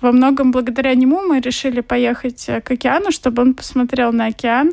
во 0.00 0.12
многом 0.12 0.50
благодаря 0.50 0.94
нему 0.94 1.22
мы 1.22 1.40
решили 1.40 1.80
поехать 1.80 2.44
э, 2.48 2.60
к 2.60 2.72
океану, 2.72 3.12
чтобы 3.12 3.42
он 3.42 3.54
посмотрел 3.54 4.12
на 4.12 4.26
океан. 4.26 4.72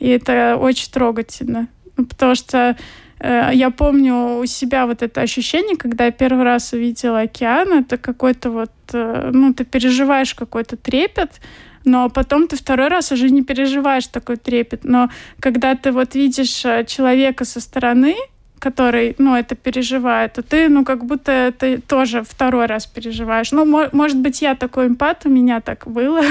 И 0.00 0.08
это 0.08 0.56
очень 0.60 0.90
трогательно. 0.90 1.68
Потому 1.96 2.34
что 2.34 2.76
э, 3.20 3.50
я 3.52 3.70
помню 3.70 4.38
у 4.40 4.46
себя 4.46 4.86
вот 4.86 5.02
это 5.02 5.20
ощущение, 5.20 5.76
когда 5.76 6.06
я 6.06 6.10
первый 6.10 6.44
раз 6.44 6.72
увидела 6.72 7.20
океан, 7.20 7.72
это 7.72 7.96
какой-то 7.96 8.50
вот, 8.50 8.72
э, 8.92 9.30
ну, 9.32 9.54
ты 9.54 9.64
переживаешь 9.64 10.34
какой-то 10.34 10.76
трепет, 10.76 11.40
но 11.84 12.08
потом 12.10 12.48
ты 12.48 12.56
второй 12.56 12.88
раз 12.88 13.12
уже 13.12 13.30
не 13.30 13.42
переживаешь 13.42 14.08
такой 14.08 14.36
трепет. 14.36 14.80
Но 14.82 15.10
когда 15.38 15.76
ты 15.76 15.92
вот 15.92 16.16
видишь 16.16 16.64
э, 16.64 16.84
человека 16.84 17.44
со 17.44 17.60
стороны, 17.60 18.16
который, 18.58 19.14
ну, 19.18 19.34
это 19.34 19.54
переживает, 19.54 20.34
то 20.34 20.42
ты, 20.42 20.68
ну, 20.68 20.84
как 20.84 21.04
будто 21.04 21.52
ты 21.58 21.78
тоже 21.78 22.22
второй 22.22 22.66
раз 22.66 22.86
переживаешь. 22.86 23.52
Ну, 23.52 23.64
может 23.92 24.18
быть, 24.18 24.42
я 24.42 24.54
такой 24.54 24.86
эмпат, 24.86 25.22
у 25.24 25.28
меня 25.28 25.60
так 25.60 25.86
было. 25.86 26.22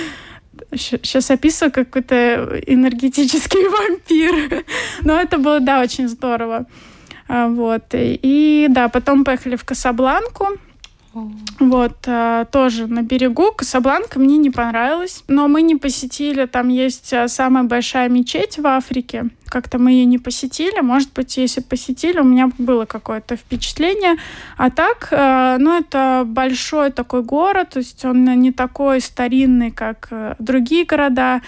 Сейчас 0.74 1.30
описываю 1.30 1.72
какой-то 1.72 2.60
энергетический 2.66 3.68
вампир. 3.68 4.64
Но 5.02 5.20
это 5.20 5.38
было, 5.38 5.60
да, 5.60 5.80
очень 5.80 6.08
здорово. 6.08 6.66
А, 7.28 7.48
вот. 7.48 7.84
И, 7.92 8.66
да, 8.70 8.88
потом 8.88 9.24
поехали 9.24 9.56
в 9.56 9.64
Касабланку. 9.64 10.48
Вот, 11.58 11.96
а, 12.06 12.44
тоже 12.46 12.86
на 12.86 13.02
берегу. 13.02 13.52
Касабланка 13.52 14.18
мне 14.18 14.36
не 14.36 14.50
понравилась, 14.50 15.24
но 15.28 15.48
мы 15.48 15.62
не 15.62 15.76
посетили. 15.76 16.46
Там 16.46 16.68
есть 16.68 17.12
а, 17.12 17.28
самая 17.28 17.64
большая 17.64 18.08
мечеть 18.08 18.58
в 18.58 18.66
Африке. 18.66 19.30
Как-то 19.46 19.78
мы 19.78 19.92
ее 19.92 20.04
не 20.04 20.18
посетили. 20.18 20.80
Может 20.80 21.12
быть, 21.14 21.36
если 21.36 21.60
посетили, 21.60 22.20
у 22.20 22.24
меня 22.24 22.50
было 22.58 22.84
какое-то 22.84 23.36
впечатление. 23.36 24.16
А 24.56 24.70
так, 24.70 25.08
а, 25.10 25.56
ну, 25.58 25.78
это 25.78 26.24
большой 26.26 26.90
такой 26.90 27.22
город, 27.22 27.70
то 27.70 27.78
есть 27.78 28.04
он 28.04 28.24
не 28.24 28.52
такой 28.52 29.00
старинный, 29.00 29.70
как 29.70 30.08
э, 30.10 30.34
другие 30.38 30.84
города. 30.84 31.40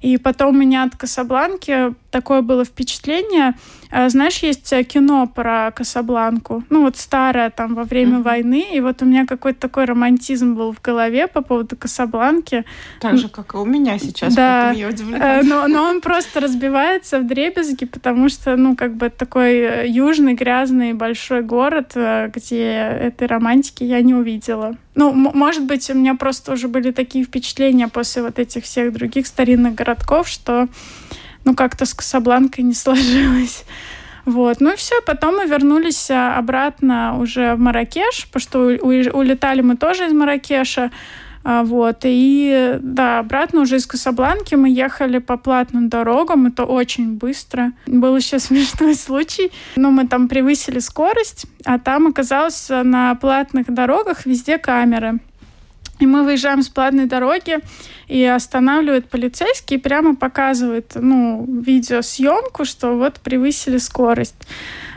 И 0.00 0.18
потом 0.18 0.54
у 0.54 0.58
меня 0.58 0.84
от 0.84 0.94
Касабланки 0.94 1.94
такое 2.10 2.42
было 2.42 2.64
впечатление. 2.64 3.54
А, 3.96 4.10
знаешь, 4.10 4.42
есть 4.42 4.70
э, 4.74 4.82
кино 4.84 5.26
про 5.26 5.70
Касабланку, 5.70 6.62
ну 6.68 6.82
вот 6.82 6.98
старое 6.98 7.48
там 7.48 7.74
во 7.74 7.84
время 7.84 8.18
mm-hmm. 8.18 8.22
войны, 8.22 8.66
и 8.74 8.80
вот 8.80 9.00
у 9.00 9.06
меня 9.06 9.24
какой-то 9.24 9.58
такой 9.58 9.86
романтизм 9.86 10.54
был 10.54 10.74
в 10.74 10.82
голове 10.82 11.26
по 11.28 11.40
поводу 11.40 11.76
Касабланки. 11.76 12.66
Так 13.00 13.16
же, 13.16 13.30
как 13.30 13.54
и 13.54 13.56
у 13.56 13.64
меня 13.64 13.98
сейчас, 13.98 14.34
да, 14.34 14.72
я 14.72 14.88
удивляюсь. 14.88 15.46
Э, 15.46 15.48
но, 15.48 15.66
но 15.66 15.84
он 15.84 16.02
просто 16.02 16.40
разбивается 16.40 17.20
в 17.20 17.26
дребезги, 17.26 17.86
потому 17.86 18.28
что, 18.28 18.56
ну, 18.56 18.76
как 18.76 18.94
бы 18.96 19.08
такой 19.08 19.60
э, 19.60 19.88
южный, 19.88 20.34
грязный, 20.34 20.92
большой 20.92 21.40
город, 21.40 21.92
где 21.94 22.66
этой 23.00 23.26
романтики 23.26 23.82
я 23.82 24.02
не 24.02 24.12
увидела. 24.12 24.76
Ну, 24.94 25.12
может 25.12 25.64
быть, 25.64 25.88
у 25.88 25.94
меня 25.94 26.14
просто 26.14 26.52
уже 26.52 26.68
были 26.68 26.90
такие 26.90 27.24
впечатления 27.24 27.88
после 27.88 28.20
вот 28.20 28.38
этих 28.38 28.64
всех 28.64 28.92
других 28.92 29.26
старинных 29.26 29.74
городков, 29.74 30.28
что 30.28 30.68
ну, 31.46 31.54
как-то 31.54 31.86
с 31.86 31.94
Касабланкой 31.94 32.64
не 32.64 32.74
сложилось. 32.84 33.64
Вот. 34.26 34.60
Ну 34.60 34.72
и 34.72 34.76
все, 34.76 35.00
потом 35.06 35.36
мы 35.36 35.46
вернулись 35.46 36.10
а, 36.10 36.36
обратно 36.36 37.16
уже 37.18 37.54
в 37.54 37.60
Маракеш, 37.60 38.26
потому 38.30 38.42
что 38.42 38.58
улетали 39.16 39.62
мы 39.62 39.76
тоже 39.76 40.06
из 40.06 40.12
Маракеша. 40.12 40.90
А, 41.44 41.62
вот. 41.62 41.98
И 42.02 42.76
да, 42.80 43.20
обратно 43.20 43.60
уже 43.60 43.76
из 43.76 43.86
Касабланки 43.86 44.56
мы 44.56 44.68
ехали 44.68 45.18
по 45.18 45.36
платным 45.36 45.88
дорогам. 45.88 46.46
Это 46.46 46.64
очень 46.64 47.12
быстро. 47.12 47.70
Был 47.86 48.16
еще 48.16 48.38
смешной 48.40 48.96
случай. 48.96 49.52
Но 49.76 49.92
мы 49.92 50.08
там 50.08 50.26
превысили 50.26 50.80
скорость, 50.80 51.46
а 51.64 51.78
там 51.78 52.08
оказалось 52.08 52.68
на 52.68 53.14
платных 53.14 53.72
дорогах 53.72 54.26
везде 54.26 54.58
камеры. 54.58 55.20
И 55.98 56.06
мы 56.06 56.24
выезжаем 56.24 56.62
с 56.62 56.68
платной 56.68 57.06
дороги, 57.06 57.58
и 58.06 58.24
останавливает 58.24 59.08
полицейский, 59.08 59.76
и 59.76 59.80
прямо 59.80 60.14
показывает, 60.14 60.92
ну, 60.94 61.44
видеосъемку, 61.48 62.64
что 62.64 62.96
вот 62.96 63.20
превысили 63.20 63.78
скорость. 63.78 64.46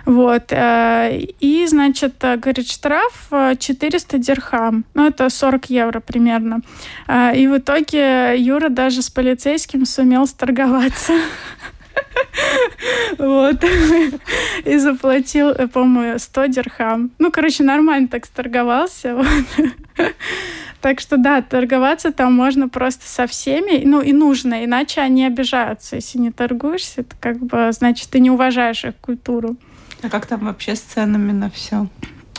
Вот. 0.09 0.51
Э, 0.51 1.11
и, 1.39 1.67
значит, 1.67 2.15
э, 2.23 2.37
говорит, 2.37 2.67
штраф 2.67 3.29
400 3.29 4.15
э, 4.15 4.19
дирхам. 4.19 4.85
Ну, 4.95 5.07
это 5.07 5.29
40 5.29 5.69
евро 5.69 5.99
примерно. 5.99 6.61
И 7.35 7.47
в 7.47 7.57
итоге 7.57 8.35
Юра 8.37 8.69
даже 8.69 9.03
с 9.03 9.09
полицейским 9.11 9.85
сумел 9.85 10.27
сторговаться. 10.27 11.13
Вот. 13.17 13.63
И 14.63 14.77
заплатил, 14.77 15.53
по-моему, 15.67 16.17
100 16.17 16.45
дирхам. 16.45 17.11
Ну, 17.19 17.31
короче, 17.31 17.63
нормально 17.63 18.07
так 18.07 18.25
сторговался. 18.25 19.15
Вот. 19.15 20.07
Так 20.81 21.01
что 21.01 21.17
да, 21.17 21.41
торговаться 21.41 22.11
там 22.11 22.33
можно 22.33 22.69
просто 22.69 23.05
со 23.05 23.27
всеми, 23.27 23.83
ну 23.85 24.01
и 24.01 24.13
нужно, 24.13 24.63
иначе 24.63 25.01
они 25.01 25.25
обижаются. 25.25 25.97
Если 25.97 26.19
не 26.19 26.31
торгуешься, 26.31 27.01
это 27.01 27.15
как 27.19 27.39
бы 27.39 27.69
значит 27.71 28.09
ты 28.09 28.19
не 28.19 28.31
уважаешь 28.31 28.85
их 28.85 28.95
культуру. 28.95 29.57
А 30.01 30.09
как 30.09 30.25
там 30.25 30.45
вообще 30.45 30.75
с 30.75 30.79
ценами 30.79 31.33
на 31.33 31.49
все? 31.49 31.87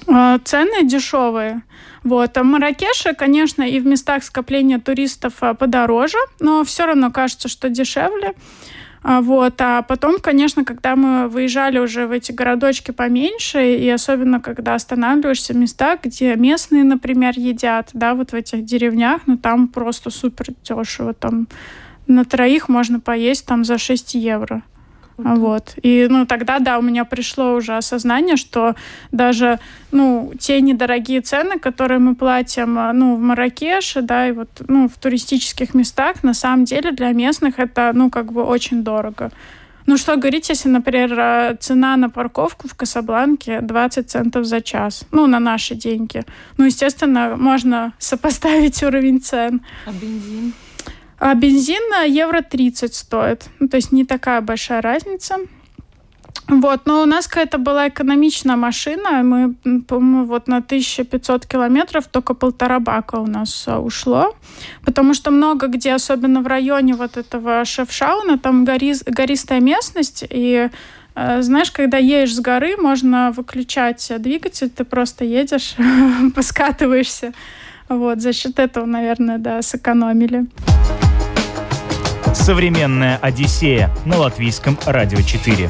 А, 0.09 0.39
цены 0.39 0.85
дешевые. 0.85 1.63
Вот. 2.03 2.37
А 2.37 2.43
в 2.43 2.47
Маракеше, 2.47 3.13
конечно, 3.13 3.63
и 3.63 3.79
в 3.79 3.87
местах 3.87 4.25
скопления 4.25 4.79
туристов 4.79 5.35
а, 5.41 5.53
подороже, 5.53 6.19
но 6.39 6.65
все 6.65 6.87
равно 6.87 7.11
кажется, 7.11 7.49
что 7.49 7.69
дешевле. 7.69 8.35
А, 9.03 9.23
вот. 9.23 9.55
А 9.61 9.83
потом, 9.83 10.19
конечно, 10.21 10.65
когда 10.65 10.95
мы 10.95 11.29
выезжали 11.29 11.79
уже 11.79 12.07
в 12.07 12.13
эти 12.13 12.33
городочки 12.33 12.91
поменьше, 12.91 13.77
и 13.77 13.89
особенно 13.89 14.41
когда 14.41 14.75
останавливаешься 14.75 15.55
в 15.55 15.57
местах, 15.57 16.01
где 16.03 16.37
местные, 16.37 16.85
например, 16.85 17.35
едят, 17.37 17.91
да, 17.95 18.15
вот 18.15 18.33
в 18.33 18.35
этих 18.35 18.65
деревнях, 18.65 19.23
ну 19.27 19.39
там 19.39 19.69
просто 19.69 20.11
супер 20.11 20.49
дешево. 20.63 21.15
Там 21.15 21.49
на 22.07 22.25
троих 22.25 22.69
можно 22.69 23.01
поесть 23.01 23.47
там 23.47 23.65
за 23.65 23.79
6 23.79 24.15
евро. 24.15 24.63
Круто. 25.23 25.41
Вот. 25.41 25.75
И, 25.83 26.07
ну, 26.11 26.27
тогда, 26.27 26.59
да, 26.59 26.79
у 26.79 26.83
меня 26.83 27.05
пришло 27.05 27.55
уже 27.55 27.77
осознание, 27.77 28.37
что 28.37 28.75
даже, 29.13 29.59
ну, 29.93 30.33
те 30.39 30.61
недорогие 30.61 31.21
цены, 31.21 31.59
которые 31.59 31.99
мы 31.99 32.15
платим, 32.15 32.79
а, 32.79 32.93
ну, 32.93 33.17
в 33.17 33.21
Маракеше, 33.21 34.03
да, 34.03 34.29
и 34.29 34.33
вот, 34.33 34.49
ну, 34.69 34.89
в 34.89 34.99
туристических 34.99 35.75
местах, 35.75 36.23
на 36.23 36.35
самом 36.35 36.65
деле 36.65 36.93
для 36.93 37.13
местных 37.13 37.59
это, 37.59 37.93
ну, 37.95 38.11
как 38.11 38.33
бы 38.33 38.43
очень 38.43 38.83
дорого. 38.83 39.31
Ну, 39.87 39.97
что 39.97 40.17
говорить, 40.17 40.49
если, 40.49 40.69
например, 40.69 41.19
а, 41.19 41.57
цена 41.57 41.97
на 41.97 42.11
парковку 42.11 42.69
в 42.69 42.75
Касабланке 42.75 43.61
20 43.61 44.09
центов 44.09 44.45
за 44.45 44.61
час. 44.61 45.05
Ну, 45.11 45.27
на 45.27 45.41
наши 45.41 45.75
деньги. 45.75 46.23
Ну, 46.59 46.67
естественно, 46.67 47.37
можно 47.37 47.93
сопоставить 47.99 48.83
уровень 48.83 49.21
цен. 49.21 49.61
А 49.87 49.93
бензин? 49.93 50.53
А 51.21 51.35
бензин 51.35 51.83
евро 52.07 52.41
30 52.41 52.95
стоит. 52.95 53.45
Ну, 53.59 53.69
то 53.69 53.77
есть 53.77 53.93
не 53.93 54.05
такая 54.07 54.41
большая 54.41 54.81
разница. 54.81 55.37
Вот, 56.49 56.87
но 56.87 57.03
у 57.03 57.07
нас 57.07 57.29
какая-то 57.29 57.59
была 57.59 57.89
экономичная 57.89 58.57
машина. 58.57 59.23
Мы, 59.23 59.55
по-моему, 59.83 60.25
вот 60.25 60.49
на 60.49 60.57
1500 60.57 61.47
километров 61.47 62.07
только 62.09 62.35
полтора 62.35 62.81
бака 62.81 63.17
у 63.17 63.27
нас 63.27 63.65
а, 63.69 63.79
ушло. 63.79 64.35
Потому 64.85 65.15
что 65.15 65.31
много 65.31 65.69
где, 65.69 65.93
особенно 65.93 66.41
в 66.41 66.47
районе 66.47 66.95
вот 66.95 67.17
этого 67.17 67.65
Шефшауна, 67.65 68.39
там 68.39 68.65
гори, 68.65 68.95
гористая 69.07 69.61
местность, 69.61 70.25
и 70.29 70.71
а, 71.15 71.43
знаешь, 71.43 71.71
когда 71.71 71.99
едешь 71.99 72.35
с 72.35 72.41
горы, 72.41 72.77
можно 72.77 73.31
выключать 73.31 74.11
двигатель, 74.19 74.71
ты 74.71 74.85
просто 74.85 75.25
едешь, 75.25 75.77
поскатываешься. 76.35 77.33
Вот, 77.91 78.21
за 78.21 78.33
счет 78.33 78.61
этого, 78.61 78.87
наверное, 78.87 79.39
да, 79.39 79.61
сэкономили. 79.63 80.47
Современная 82.33 83.17
Одиссея 83.17 83.91
на 84.07 84.17
латвийском 84.17 84.79
радио 84.87 85.21
4. 85.21 85.69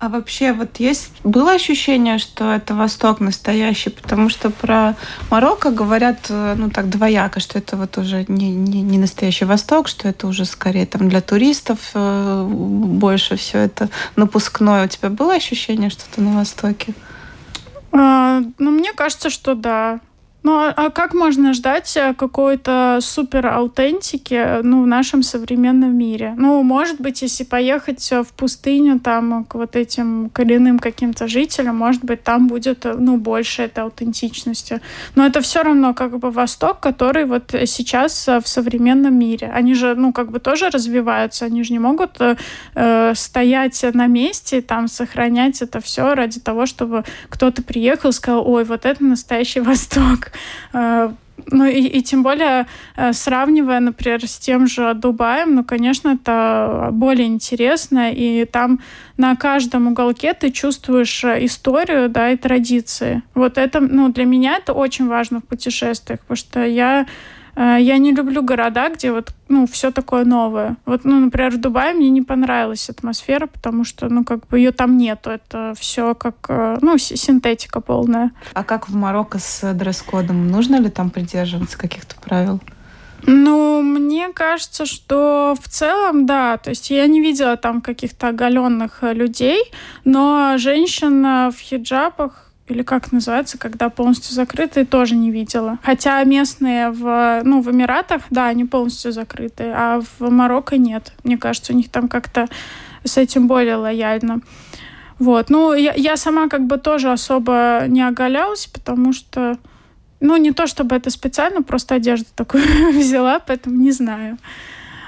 А 0.00 0.08
вообще 0.10 0.52
вот 0.52 0.76
есть 0.76 1.10
было 1.24 1.52
ощущение, 1.52 2.18
что 2.18 2.52
это 2.52 2.74
Восток 2.74 3.20
настоящий, 3.20 3.88
потому 3.88 4.28
что 4.28 4.50
про 4.50 4.96
Марокко 5.30 5.70
говорят, 5.70 6.26
э, 6.28 6.54
ну 6.56 6.68
так 6.68 6.90
двояко, 6.90 7.40
что 7.40 7.58
это 7.58 7.76
вот 7.76 7.96
уже 7.96 8.26
не, 8.28 8.50
не, 8.50 8.82
не 8.82 8.98
настоящий 8.98 9.46
Восток, 9.46 9.88
что 9.88 10.08
это 10.08 10.26
уже 10.26 10.44
скорее 10.44 10.84
там 10.84 11.08
для 11.08 11.22
туристов 11.22 11.78
э, 11.94 12.46
больше 12.46 13.36
все 13.36 13.60
это 13.60 13.88
напускное. 14.14 14.84
У 14.84 14.88
тебя 14.88 15.08
было 15.08 15.34
ощущение, 15.34 15.88
что 15.88 16.04
ты 16.14 16.20
на 16.20 16.36
Востоке? 16.36 16.92
А, 17.92 18.42
ну, 18.58 18.70
мне 18.70 18.92
кажется, 18.92 19.30
что 19.30 19.54
да. 19.54 20.00
Ну, 20.48 20.56
а, 20.56 20.72
а 20.74 20.88
как 20.88 21.12
можно 21.12 21.52
ждать 21.52 21.94
э, 21.98 22.14
какой-то 22.14 23.00
супер 23.02 23.48
аутентики 23.48 24.62
ну, 24.62 24.82
в 24.82 24.86
нашем 24.86 25.22
современном 25.22 25.94
мире? 25.94 26.32
Ну, 26.38 26.62
может 26.62 27.02
быть, 27.02 27.20
если 27.20 27.44
поехать 27.44 28.10
в 28.10 28.32
пустыню 28.32 28.98
там 28.98 29.44
к 29.44 29.56
вот 29.56 29.76
этим 29.76 30.30
коренным 30.30 30.78
каким-то 30.78 31.28
жителям, 31.28 31.76
может 31.76 32.02
быть, 32.02 32.22
там 32.22 32.48
будет 32.48 32.86
э, 32.86 32.94
ну, 32.94 33.18
больше 33.18 33.64
этой 33.64 33.80
аутентичности. 33.80 34.80
Но 35.16 35.26
это 35.26 35.42
все 35.42 35.62
равно 35.62 35.92
как 35.92 36.18
бы 36.18 36.30
Восток, 36.30 36.80
который 36.80 37.26
вот 37.26 37.54
сейчас 37.66 38.26
э, 38.26 38.40
в 38.40 38.48
современном 38.48 39.18
мире. 39.18 39.52
Они 39.54 39.74
же, 39.74 39.94
ну, 39.96 40.14
как 40.14 40.30
бы 40.30 40.40
тоже 40.40 40.70
развиваются, 40.70 41.44
они 41.44 41.62
же 41.62 41.74
не 41.74 41.78
могут 41.78 42.16
э, 42.22 43.12
стоять 43.14 43.84
на 43.92 44.06
месте 44.06 44.62
там 44.62 44.88
сохранять 44.88 45.60
это 45.60 45.80
все 45.80 46.14
ради 46.14 46.40
того, 46.40 46.64
чтобы 46.64 47.04
кто-то 47.28 47.62
приехал 47.62 48.08
и 48.08 48.12
сказал, 48.14 48.50
ой, 48.50 48.64
вот 48.64 48.86
это 48.86 49.04
настоящий 49.04 49.60
Восток. 49.68 50.32
Э, 50.72 51.10
Ну 51.52 51.64
и, 51.66 51.98
и 51.98 52.02
тем 52.02 52.22
более 52.22 52.66
э, 52.96 53.12
сравнивая, 53.12 53.80
например, 53.80 54.26
с 54.26 54.38
тем 54.38 54.66
же 54.66 54.92
Дубаем, 54.94 55.54
ну, 55.54 55.64
конечно, 55.64 56.10
это 56.14 56.88
более 56.92 57.26
интересно, 57.26 58.10
и 58.12 58.44
там 58.44 58.80
на 59.16 59.36
каждом 59.36 59.86
уголке 59.86 60.34
ты 60.34 60.50
чувствуешь 60.50 61.24
э, 61.24 61.44
историю, 61.44 62.08
да, 62.08 62.30
и 62.32 62.36
традиции. 62.36 63.22
Вот 63.34 63.56
это, 63.56 63.80
ну, 63.80 64.08
для 64.08 64.24
меня 64.24 64.56
это 64.56 64.72
очень 64.74 65.06
важно 65.06 65.38
в 65.38 65.44
путешествиях, 65.44 66.20
потому 66.20 66.36
что 66.36 66.64
я 66.66 67.06
я 67.58 67.98
не 67.98 68.12
люблю 68.12 68.42
города, 68.42 68.88
где 68.88 69.10
вот, 69.10 69.32
ну, 69.48 69.66
все 69.66 69.90
такое 69.90 70.24
новое. 70.24 70.76
Вот, 70.86 71.04
ну, 71.04 71.18
например, 71.18 71.50
в 71.50 71.60
Дубае 71.60 71.92
мне 71.94 72.08
не 72.08 72.22
понравилась 72.22 72.88
атмосфера, 72.88 73.46
потому 73.46 73.84
что, 73.84 74.08
ну, 74.08 74.24
как 74.24 74.46
бы 74.46 74.58
ее 74.58 74.70
там 74.70 74.96
нету. 74.96 75.30
Это 75.30 75.74
все 75.76 76.14
как, 76.14 76.34
э, 76.48 76.78
ну, 76.80 76.98
синтетика 76.98 77.80
полная. 77.80 78.30
А 78.54 78.62
как 78.62 78.88
в 78.88 78.94
Марокко 78.94 79.38
с 79.38 79.74
дресс-кодом? 79.74 80.48
Нужно 80.48 80.76
ли 80.76 80.88
там 80.88 81.10
придерживаться 81.10 81.76
каких-то 81.76 82.14
правил? 82.20 82.60
Ну, 83.22 83.82
мне 83.82 84.28
кажется, 84.32 84.86
что 84.86 85.56
в 85.60 85.68
целом, 85.68 86.26
да, 86.26 86.56
то 86.56 86.70
есть 86.70 86.90
я 86.90 87.06
не 87.06 87.20
видела 87.20 87.56
там 87.56 87.80
каких-то 87.80 88.28
оголенных 88.28 89.02
э, 89.02 89.12
людей, 89.12 89.60
но 90.04 90.54
женщина 90.58 91.50
в 91.54 91.58
хиджабах 91.58 92.47
или 92.68 92.82
как 92.82 93.12
называется, 93.12 93.58
когда 93.58 93.88
полностью 93.88 94.34
закрытые, 94.34 94.84
тоже 94.84 95.16
не 95.16 95.30
видела. 95.30 95.78
Хотя 95.82 96.22
местные 96.24 96.90
в, 96.90 97.40
ну, 97.44 97.60
в 97.60 97.70
Эмиратах, 97.70 98.22
да, 98.30 98.46
они 98.46 98.64
полностью 98.64 99.12
закрыты, 99.12 99.72
а 99.74 100.00
в 100.00 100.30
Марокко 100.30 100.76
нет. 100.76 101.12
Мне 101.24 101.38
кажется, 101.38 101.72
у 101.72 101.76
них 101.76 101.90
там 101.90 102.08
как-то 102.08 102.46
с 103.04 103.16
этим 103.16 103.48
более 103.48 103.76
лояльно. 103.76 104.40
Вот. 105.18 105.50
Ну, 105.50 105.74
я, 105.74 105.94
я 105.94 106.16
сама 106.16 106.48
как 106.48 106.66
бы 106.66 106.78
тоже 106.78 107.10
особо 107.10 107.84
не 107.88 108.02
оголялась, 108.02 108.66
потому 108.66 109.12
что, 109.12 109.58
ну, 110.20 110.36
не 110.36 110.52
то 110.52 110.66
чтобы 110.66 110.96
это 110.96 111.10
специально, 111.10 111.62
просто 111.62 111.96
одежду 111.96 112.26
такую 112.34 112.62
взяла, 112.92 113.40
поэтому 113.40 113.76
не 113.76 113.90
знаю. 113.90 114.38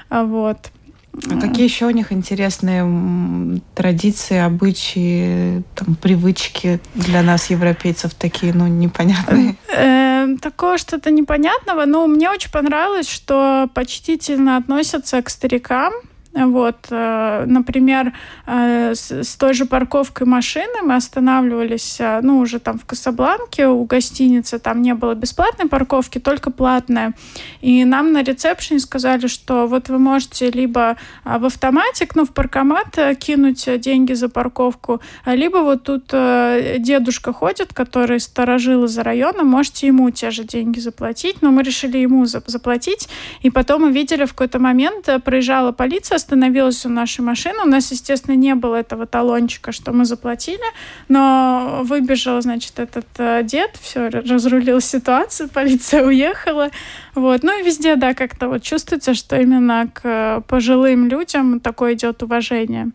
Вот. 0.09 0.71
А 1.13 1.39
какие 1.39 1.65
еще 1.65 1.87
у 1.87 1.89
них 1.89 2.11
интересные 2.13 3.61
традиции, 3.75 4.37
обычаи, 4.37 5.63
там, 5.75 5.95
привычки 5.95 6.79
для 6.95 7.21
нас, 7.21 7.49
европейцев, 7.49 8.13
такие, 8.13 8.53
ну, 8.53 8.67
непонятные? 8.67 9.55
Э, 9.75 10.27
такого 10.41 10.77
что-то 10.77 11.11
непонятного. 11.11 11.85
Но 11.85 12.07
мне 12.07 12.29
очень 12.29 12.51
понравилось, 12.51 13.09
что 13.09 13.69
почтительно 13.73 14.57
относятся 14.57 15.21
к 15.21 15.29
старикам. 15.29 15.93
Вот, 16.33 16.87
э, 16.89 17.43
например, 17.45 18.13
э, 18.47 18.95
с 18.95 19.35
той 19.35 19.53
же 19.53 19.65
парковкой 19.65 20.25
машины 20.25 20.81
мы 20.81 20.95
останавливались, 20.95 21.97
э, 21.99 22.21
ну, 22.23 22.39
уже 22.39 22.59
там 22.59 22.79
в 22.79 22.85
Касабланке 22.85 23.67
у 23.67 23.83
гостиницы, 23.83 24.57
там 24.57 24.81
не 24.81 24.93
было 24.93 25.13
бесплатной 25.13 25.67
парковки, 25.67 26.19
только 26.19 26.49
платная. 26.49 27.13
И 27.59 27.83
нам 27.83 28.13
на 28.13 28.23
ресепшене 28.23 28.79
сказали, 28.79 29.27
что 29.27 29.67
вот 29.67 29.89
вы 29.89 29.99
можете 29.99 30.49
либо 30.49 30.95
в 31.25 31.45
автоматик, 31.45 32.15
ну, 32.15 32.25
в 32.25 32.31
паркомат 32.31 32.97
кинуть 33.19 33.67
деньги 33.81 34.13
за 34.13 34.29
парковку, 34.29 35.01
либо 35.25 35.57
вот 35.57 35.83
тут 35.83 36.07
дедушка 36.07 37.33
ходит, 37.33 37.73
который 37.73 38.19
сторожил 38.21 38.85
из 38.85 38.97
района, 38.97 39.43
можете 39.43 39.87
ему 39.87 40.09
те 40.11 40.31
же 40.31 40.45
деньги 40.45 40.79
заплатить. 40.79 41.41
Но 41.41 41.51
мы 41.51 41.63
решили 41.63 41.97
ему 41.97 42.25
заплатить, 42.25 43.09
и 43.41 43.49
потом 43.49 43.81
мы 43.81 43.91
видели 43.91 44.25
в 44.25 44.31
какой-то 44.31 44.59
момент, 44.59 45.09
проезжала 45.25 45.71
полиция, 45.71 46.20
остановилась 46.21 46.85
у 46.85 46.89
нашей 46.89 47.21
машины. 47.21 47.59
У 47.63 47.67
нас, 47.67 47.91
естественно, 47.91 48.35
не 48.35 48.55
было 48.55 48.75
этого 48.75 49.05
талончика, 49.05 49.71
что 49.71 49.91
мы 49.91 50.05
заплатили, 50.05 50.63
но 51.09 51.81
выбежал, 51.83 52.41
значит, 52.41 52.79
этот 52.79 53.07
э, 53.17 53.43
дед, 53.43 53.75
все, 53.81 54.09
разрулил 54.09 54.79
ситуацию, 54.81 55.49
полиция 55.53 56.05
уехала. 56.05 56.69
Вот. 57.15 57.43
Ну 57.43 57.59
и 57.59 57.63
везде, 57.63 57.95
да, 57.95 58.13
как-то 58.13 58.47
вот 58.47 58.63
чувствуется, 58.63 59.13
что 59.13 59.35
именно 59.37 59.87
к 59.93 60.43
пожилым 60.47 61.07
людям 61.07 61.59
такое 61.59 61.93
идет 61.93 62.23
уважение. 62.23 62.91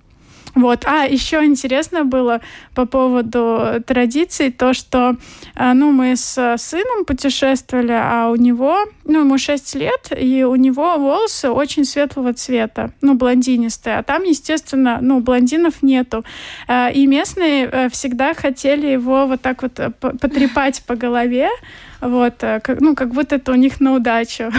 Вот. 0.56 0.86
А, 0.86 1.04
еще 1.04 1.44
интересно 1.44 2.04
было 2.04 2.40
по 2.74 2.86
поводу 2.86 3.82
традиций, 3.86 4.50
то, 4.50 4.72
что 4.72 5.16
а, 5.54 5.74
ну, 5.74 5.92
мы 5.92 6.16
с 6.16 6.56
сыном 6.56 7.04
путешествовали, 7.04 7.92
а 7.92 8.30
у 8.30 8.36
него, 8.36 8.78
ну, 9.04 9.20
ему 9.20 9.36
6 9.36 9.74
лет, 9.74 10.10
и 10.18 10.44
у 10.44 10.56
него 10.56 10.96
волосы 10.96 11.50
очень 11.50 11.84
светлого 11.84 12.32
цвета, 12.32 12.90
ну, 13.02 13.14
блондинистые, 13.14 13.98
а 13.98 14.02
там, 14.02 14.22
естественно, 14.22 14.98
ну, 15.02 15.20
блондинов 15.20 15.82
нету. 15.82 16.24
А, 16.66 16.88
и 16.88 17.06
местные 17.06 17.68
э, 17.70 17.88
всегда 17.90 18.32
хотели 18.32 18.86
его 18.86 19.26
вот 19.26 19.42
так 19.42 19.60
вот 19.60 19.78
э, 19.78 19.90
потрепать 19.90 20.82
по 20.86 20.96
голове, 20.96 21.50
вот, 22.00 22.42
э, 22.42 22.60
ну, 22.80 22.94
как 22.94 23.12
будто 23.12 23.36
это 23.36 23.52
у 23.52 23.54
них 23.54 23.80
на 23.80 23.94
удачу. 23.94 24.50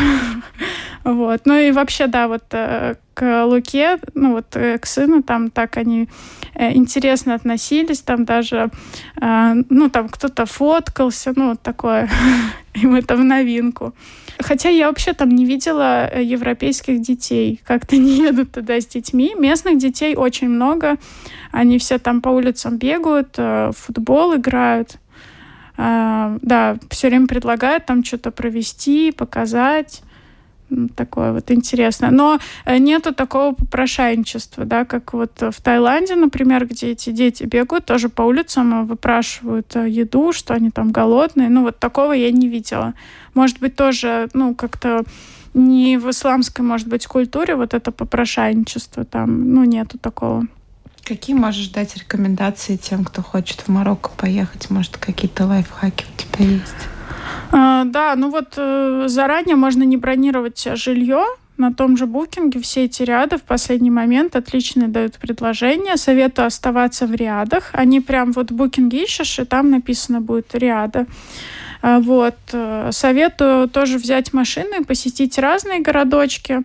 вот. 1.03 1.41
Ну 1.45 1.53
и 1.53 1.71
вообще, 1.71 2.07
да, 2.07 2.27
вот 2.27 2.43
э, 2.51 2.95
к 3.13 3.45
Луке, 3.45 3.99
ну 4.13 4.33
вот 4.33 4.55
э, 4.55 4.77
к 4.77 4.85
сыну, 4.85 5.23
там 5.23 5.49
так 5.49 5.77
они 5.77 6.07
интересно 6.59 7.35
относились, 7.35 8.01
там 8.01 8.25
даже, 8.25 8.71
ну, 9.21 9.89
там 9.91 10.09
кто-то 10.09 10.47
фоткался, 10.47 11.31
ну, 11.35 11.49
вот 11.49 11.61
такое, 11.61 12.09
им 12.73 12.95
это 12.95 13.15
в 13.15 13.23
новинку. 13.23 13.93
Хотя 14.39 14.69
я 14.69 14.87
вообще 14.87 15.13
там 15.13 15.29
не 15.29 15.45
видела 15.45 16.09
европейских 16.19 16.99
детей, 16.99 17.61
как-то 17.63 17.97
не 17.97 18.17
едут 18.17 18.53
туда 18.53 18.81
с 18.81 18.87
детьми. 18.87 19.35
Местных 19.37 19.77
детей 19.77 20.15
очень 20.15 20.49
много, 20.49 20.95
они 21.51 21.77
все 21.77 21.99
там 21.99 22.21
по 22.21 22.29
улицам 22.29 22.77
бегают, 22.77 23.37
футбол 23.75 24.35
играют. 24.35 24.97
А, 25.77 26.37
да, 26.41 26.77
все 26.89 27.07
время 27.07 27.27
предлагают 27.27 27.85
там 27.85 28.03
что-то 28.03 28.31
провести, 28.31 29.11
показать. 29.11 30.01
Такое 30.97 31.31
вот 31.31 31.49
интересно. 31.49 32.11
Но 32.11 32.39
э, 32.65 32.77
нету 32.77 33.13
такого 33.13 33.53
попрошайничества, 33.53 34.65
да, 34.65 34.83
как 34.83 35.13
вот 35.13 35.39
в 35.39 35.61
Таиланде, 35.61 36.15
например, 36.15 36.67
где 36.67 36.91
эти 36.91 37.11
дети 37.11 37.43
бегают 37.43 37.85
тоже 37.85 38.09
по 38.09 38.23
улицам, 38.23 38.85
выпрашивают 38.85 39.73
э, 39.77 39.87
еду, 39.87 40.33
что 40.33 40.53
они 40.53 40.69
там 40.69 40.91
голодные. 40.91 41.47
Ну, 41.47 41.61
вот 41.61 41.79
такого 41.79 42.11
я 42.11 42.31
не 42.31 42.49
видела. 42.49 42.95
Может 43.33 43.59
быть, 43.59 43.77
тоже, 43.77 44.27
ну, 44.33 44.55
как-то 44.55 45.03
не 45.53 45.97
в 45.97 46.09
исламской, 46.09 46.65
может 46.65 46.87
быть, 46.87 47.07
культуре 47.07 47.55
вот 47.55 47.73
это 47.73 47.91
попрошайничество 47.91 49.05
там, 49.05 49.53
ну, 49.53 49.63
нету 49.63 49.97
такого. 49.97 50.47
Какие 51.07 51.37
можешь 51.37 51.69
дать 51.69 51.95
рекомендации 51.95 52.75
тем, 52.75 53.05
кто 53.05 53.21
хочет 53.21 53.61
в 53.61 53.69
Марокко 53.69 54.09
поехать? 54.17 54.69
Может, 54.69 54.97
какие-то 54.97 55.45
лайфхаки 55.45 56.03
у 56.03 56.21
тебя 56.21 56.45
есть? 56.45 56.75
А, 57.53 57.85
да, 57.85 58.13
ну 58.17 58.29
вот 58.29 58.55
э, 58.57 59.05
заранее 59.07 59.55
можно 59.55 59.83
не 59.83 59.95
бронировать 59.95 60.67
жилье, 60.75 61.23
на 61.55 61.73
том 61.73 61.95
же 61.95 62.07
букинге 62.07 62.59
все 62.59 62.83
эти 62.83 63.03
ряды 63.03 63.37
в 63.37 63.43
последний 63.43 63.89
момент 63.89 64.35
отлично 64.35 64.89
дают 64.89 65.17
предложения. 65.17 65.95
Советую 65.95 66.47
оставаться 66.47 67.07
в 67.07 67.15
рядах. 67.15 67.69
Они 67.71 68.01
прям 68.01 68.33
вот 68.33 68.51
букинги 68.51 69.03
ищешь, 69.03 69.39
и 69.39 69.45
там 69.45 69.71
написано 69.71 70.19
будет 70.19 70.53
ряда. 70.55 71.05
Вот. 71.81 72.35
Э, 72.51 72.89
советую 72.91 73.69
тоже 73.69 73.97
взять 73.97 74.33
машину 74.33 74.81
и 74.81 74.83
посетить 74.83 75.37
разные 75.37 75.79
городочки. 75.79 76.63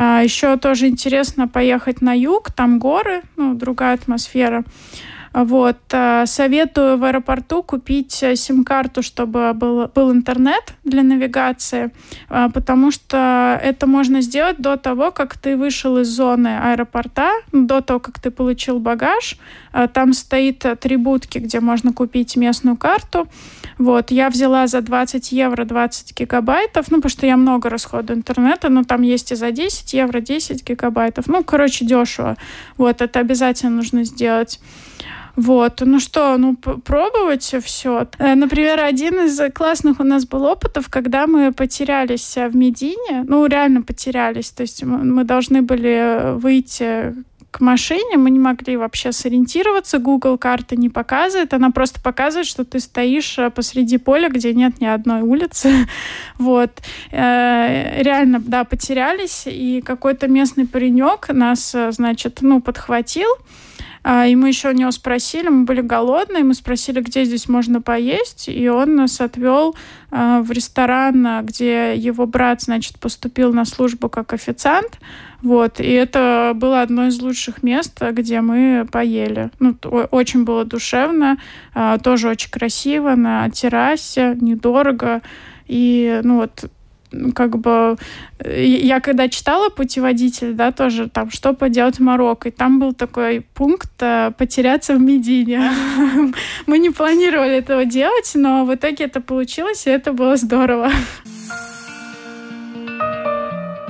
А, 0.00 0.22
еще 0.22 0.56
тоже 0.56 0.86
интересно 0.86 1.48
поехать 1.48 2.00
на 2.00 2.16
юг, 2.16 2.52
там 2.52 2.78
горы, 2.78 3.22
ну, 3.36 3.54
другая 3.54 3.94
атмосфера. 3.94 4.62
Вот. 5.32 5.78
А, 5.92 6.24
советую 6.26 6.98
в 6.98 7.04
аэропорту 7.04 7.64
купить 7.64 8.22
э, 8.22 8.36
сим-карту, 8.36 9.02
чтобы 9.02 9.52
был, 9.54 9.88
был 9.92 10.12
интернет 10.12 10.74
для 10.84 11.02
навигации, 11.02 11.90
а, 12.28 12.48
потому 12.48 12.92
что 12.92 13.60
это 13.60 13.88
можно 13.88 14.20
сделать 14.20 14.58
до 14.58 14.76
того, 14.76 15.10
как 15.10 15.36
ты 15.36 15.56
вышел 15.56 15.98
из 15.98 16.06
зоны 16.06 16.56
аэропорта, 16.62 17.32
до 17.50 17.80
того, 17.80 17.98
как 17.98 18.20
ты 18.20 18.30
получил 18.30 18.78
багаж. 18.78 19.36
Там 19.92 20.12
стоит 20.12 20.64
три 20.80 20.96
будки, 20.96 21.38
где 21.38 21.58
можно 21.58 21.92
купить 21.92 22.36
местную 22.36 22.76
карту. 22.76 23.28
Вот, 23.78 24.10
я 24.10 24.28
взяла 24.28 24.66
за 24.66 24.80
20 24.80 25.32
евро 25.32 25.64
20 25.64 26.18
гигабайтов, 26.18 26.90
ну, 26.90 26.96
потому 26.98 27.10
что 27.10 27.26
я 27.26 27.36
много 27.36 27.70
расходую 27.70 28.18
интернета, 28.18 28.68
но 28.68 28.84
там 28.84 29.02
есть 29.02 29.32
и 29.32 29.36
за 29.36 29.52
10 29.52 29.94
евро 29.94 30.20
10 30.20 30.68
гигабайтов. 30.68 31.28
Ну, 31.28 31.44
короче, 31.44 31.84
дешево. 31.84 32.36
Вот, 32.76 33.00
это 33.00 33.20
обязательно 33.20 33.76
нужно 33.76 34.04
сделать. 34.04 34.60
Вот, 35.36 35.82
ну 35.82 36.00
что, 36.00 36.36
ну 36.36 36.56
пробовать 36.56 37.54
все. 37.62 38.08
Э, 38.18 38.34
например, 38.34 38.80
один 38.80 39.26
из 39.26 39.40
классных 39.52 40.00
у 40.00 40.02
нас 40.02 40.26
был 40.26 40.42
опытов, 40.42 40.88
когда 40.90 41.28
мы 41.28 41.52
потерялись 41.52 42.34
в 42.34 42.56
Медине, 42.56 43.22
ну 43.24 43.46
реально 43.46 43.82
потерялись, 43.82 44.50
то 44.50 44.62
есть 44.62 44.82
мы 44.82 45.22
должны 45.22 45.62
были 45.62 46.34
выйти 46.34 47.14
к 47.50 47.60
машине, 47.60 48.18
мы 48.18 48.30
не 48.30 48.38
могли 48.38 48.76
вообще 48.76 49.10
сориентироваться, 49.10 49.98
Google 49.98 50.36
карты 50.36 50.76
не 50.76 50.90
показывает, 50.90 51.54
она 51.54 51.70
просто 51.70 52.00
показывает, 52.00 52.46
что 52.46 52.64
ты 52.64 52.78
стоишь 52.78 53.38
э, 53.38 53.50
посреди 53.50 53.96
поля, 53.96 54.28
где 54.28 54.52
нет 54.52 54.80
ни 54.80 54.86
одной 54.86 55.22
улицы. 55.22 55.88
вот. 56.38 56.70
Э, 57.10 58.02
реально, 58.02 58.40
да, 58.40 58.64
потерялись, 58.64 59.44
и 59.46 59.80
какой-то 59.80 60.28
местный 60.28 60.66
паренек 60.66 61.28
нас, 61.28 61.74
э, 61.74 61.90
значит, 61.90 62.38
ну, 62.42 62.60
подхватил, 62.60 63.28
и 64.04 64.36
мы 64.36 64.48
еще 64.48 64.70
у 64.70 64.72
него 64.72 64.90
спросили, 64.90 65.48
мы 65.48 65.64
были 65.64 65.80
голодные, 65.80 66.44
мы 66.44 66.54
спросили, 66.54 67.00
где 67.00 67.24
здесь 67.24 67.48
можно 67.48 67.82
поесть, 67.82 68.48
и 68.48 68.68
он 68.68 68.96
нас 68.96 69.20
отвел 69.20 69.76
а, 70.10 70.40
в 70.40 70.50
ресторан, 70.50 71.44
где 71.44 71.94
его 71.94 72.26
брат, 72.26 72.62
значит, 72.62 72.98
поступил 72.98 73.52
на 73.52 73.64
службу 73.64 74.08
как 74.08 74.32
официант. 74.32 74.98
Вот, 75.42 75.78
и 75.78 75.90
это 75.92 76.52
было 76.54 76.82
одно 76.82 77.06
из 77.06 77.20
лучших 77.20 77.62
мест, 77.62 78.00
где 78.12 78.40
мы 78.40 78.86
поели. 78.90 79.50
Ну, 79.60 79.76
очень 80.10 80.44
было 80.44 80.64
душевно, 80.64 81.38
а, 81.74 81.98
тоже 81.98 82.28
очень 82.28 82.50
красиво, 82.50 83.14
на 83.14 83.48
террасе, 83.50 84.36
недорого. 84.40 85.22
И, 85.66 86.20
ну 86.24 86.36
вот, 86.36 86.70
как 87.34 87.58
бы 87.58 87.96
я 88.44 89.00
когда 89.00 89.28
читала 89.28 89.68
путеводитель, 89.68 90.52
да, 90.52 90.72
тоже 90.72 91.08
там, 91.08 91.30
что 91.30 91.52
поделать 91.52 91.98
в 91.98 92.02
Марокко, 92.02 92.48
и 92.48 92.52
там 92.52 92.78
был 92.78 92.92
такой 92.92 93.40
пункт 93.54 93.90
э, 94.00 94.32
потеряться 94.36 94.94
в 94.94 95.00
Медине. 95.00 95.70
Мы 96.66 96.78
не 96.78 96.90
планировали 96.90 97.56
этого 97.56 97.84
делать, 97.84 98.32
но 98.34 98.64
в 98.64 98.74
итоге 98.74 99.04
это 99.04 99.20
получилось, 99.20 99.86
и 99.86 99.90
это 99.90 100.12
было 100.12 100.36
здорово. 100.36 100.90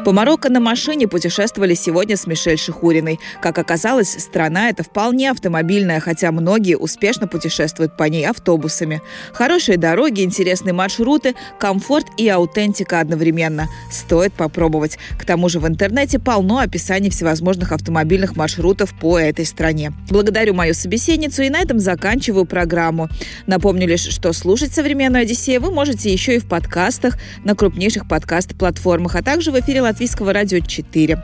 По 0.09 0.13
Марокко 0.13 0.49
на 0.49 0.59
машине 0.59 1.07
путешествовали 1.07 1.75
сегодня 1.75 2.17
с 2.17 2.27
Мишель 2.27 2.57
Шихуриной. 2.57 3.21
Как 3.43 3.59
оказалось, 3.59 4.17
страна 4.19 4.71
эта 4.71 4.83
вполне 4.83 5.31
автомобильная, 5.31 6.01
хотя 6.01 6.33
многие 6.33 6.79
успешно 6.79 7.27
путешествуют 7.27 7.99
по 7.99 8.05
ней 8.05 8.27
автобусами. 8.27 9.03
Хорошие 9.35 9.77
дороги, 9.77 10.23
интересные 10.23 10.73
маршруты, 10.73 11.35
комфорт 11.61 12.07
и 12.17 12.27
аутентика 12.27 13.01
одновременно. 13.01 13.67
Стоит 13.93 14.33
попробовать. 14.33 14.97
К 15.19 15.27
тому 15.27 15.51
же 15.51 15.61
в 15.61 15.69
интернете 15.69 16.19
полно 16.19 16.61
описаний 16.61 17.11
всевозможных 17.11 17.73
автомобильных 17.73 18.35
маршрутов 18.35 18.99
по 18.99 19.19
этой 19.19 19.45
стране. 19.45 19.93
Благодарю 20.09 20.55
мою 20.55 20.73
собеседницу 20.73 21.43
и 21.43 21.51
на 21.51 21.61
этом 21.61 21.81
заканчиваю 21.81 22.47
программу. 22.47 23.11
Напомню 23.47 23.87
лишь, 23.87 24.09
что 24.09 24.33
слушать 24.33 24.73
«Современную 24.73 25.25
Одиссею» 25.25 25.61
вы 25.61 25.71
можете 25.71 26.11
еще 26.11 26.37
и 26.37 26.39
в 26.39 26.49
подкастах 26.49 27.19
на 27.45 27.55
крупнейших 27.55 28.09
подкаст-платформах, 28.09 29.15
а 29.15 29.23
также 29.23 29.51
в 29.51 29.61
эфире 29.61 29.83
Латвийского 29.99 30.33
радио 30.33 30.61
4. 30.61 31.21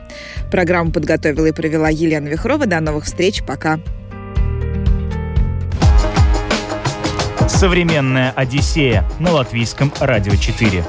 Программу 0.51 0.91
подготовила 0.91 1.47
и 1.47 1.53
провела 1.53 1.89
Елена 1.91 2.27
Вихрова. 2.27 2.67
До 2.67 2.81
новых 2.81 3.05
встреч. 3.05 3.45
Пока. 3.47 3.79
Современная 7.47 8.33
Одиссея 8.33 9.09
на 9.21 9.31
Латвийском 9.31 9.93
радио 10.01 10.35
4. 10.35 10.85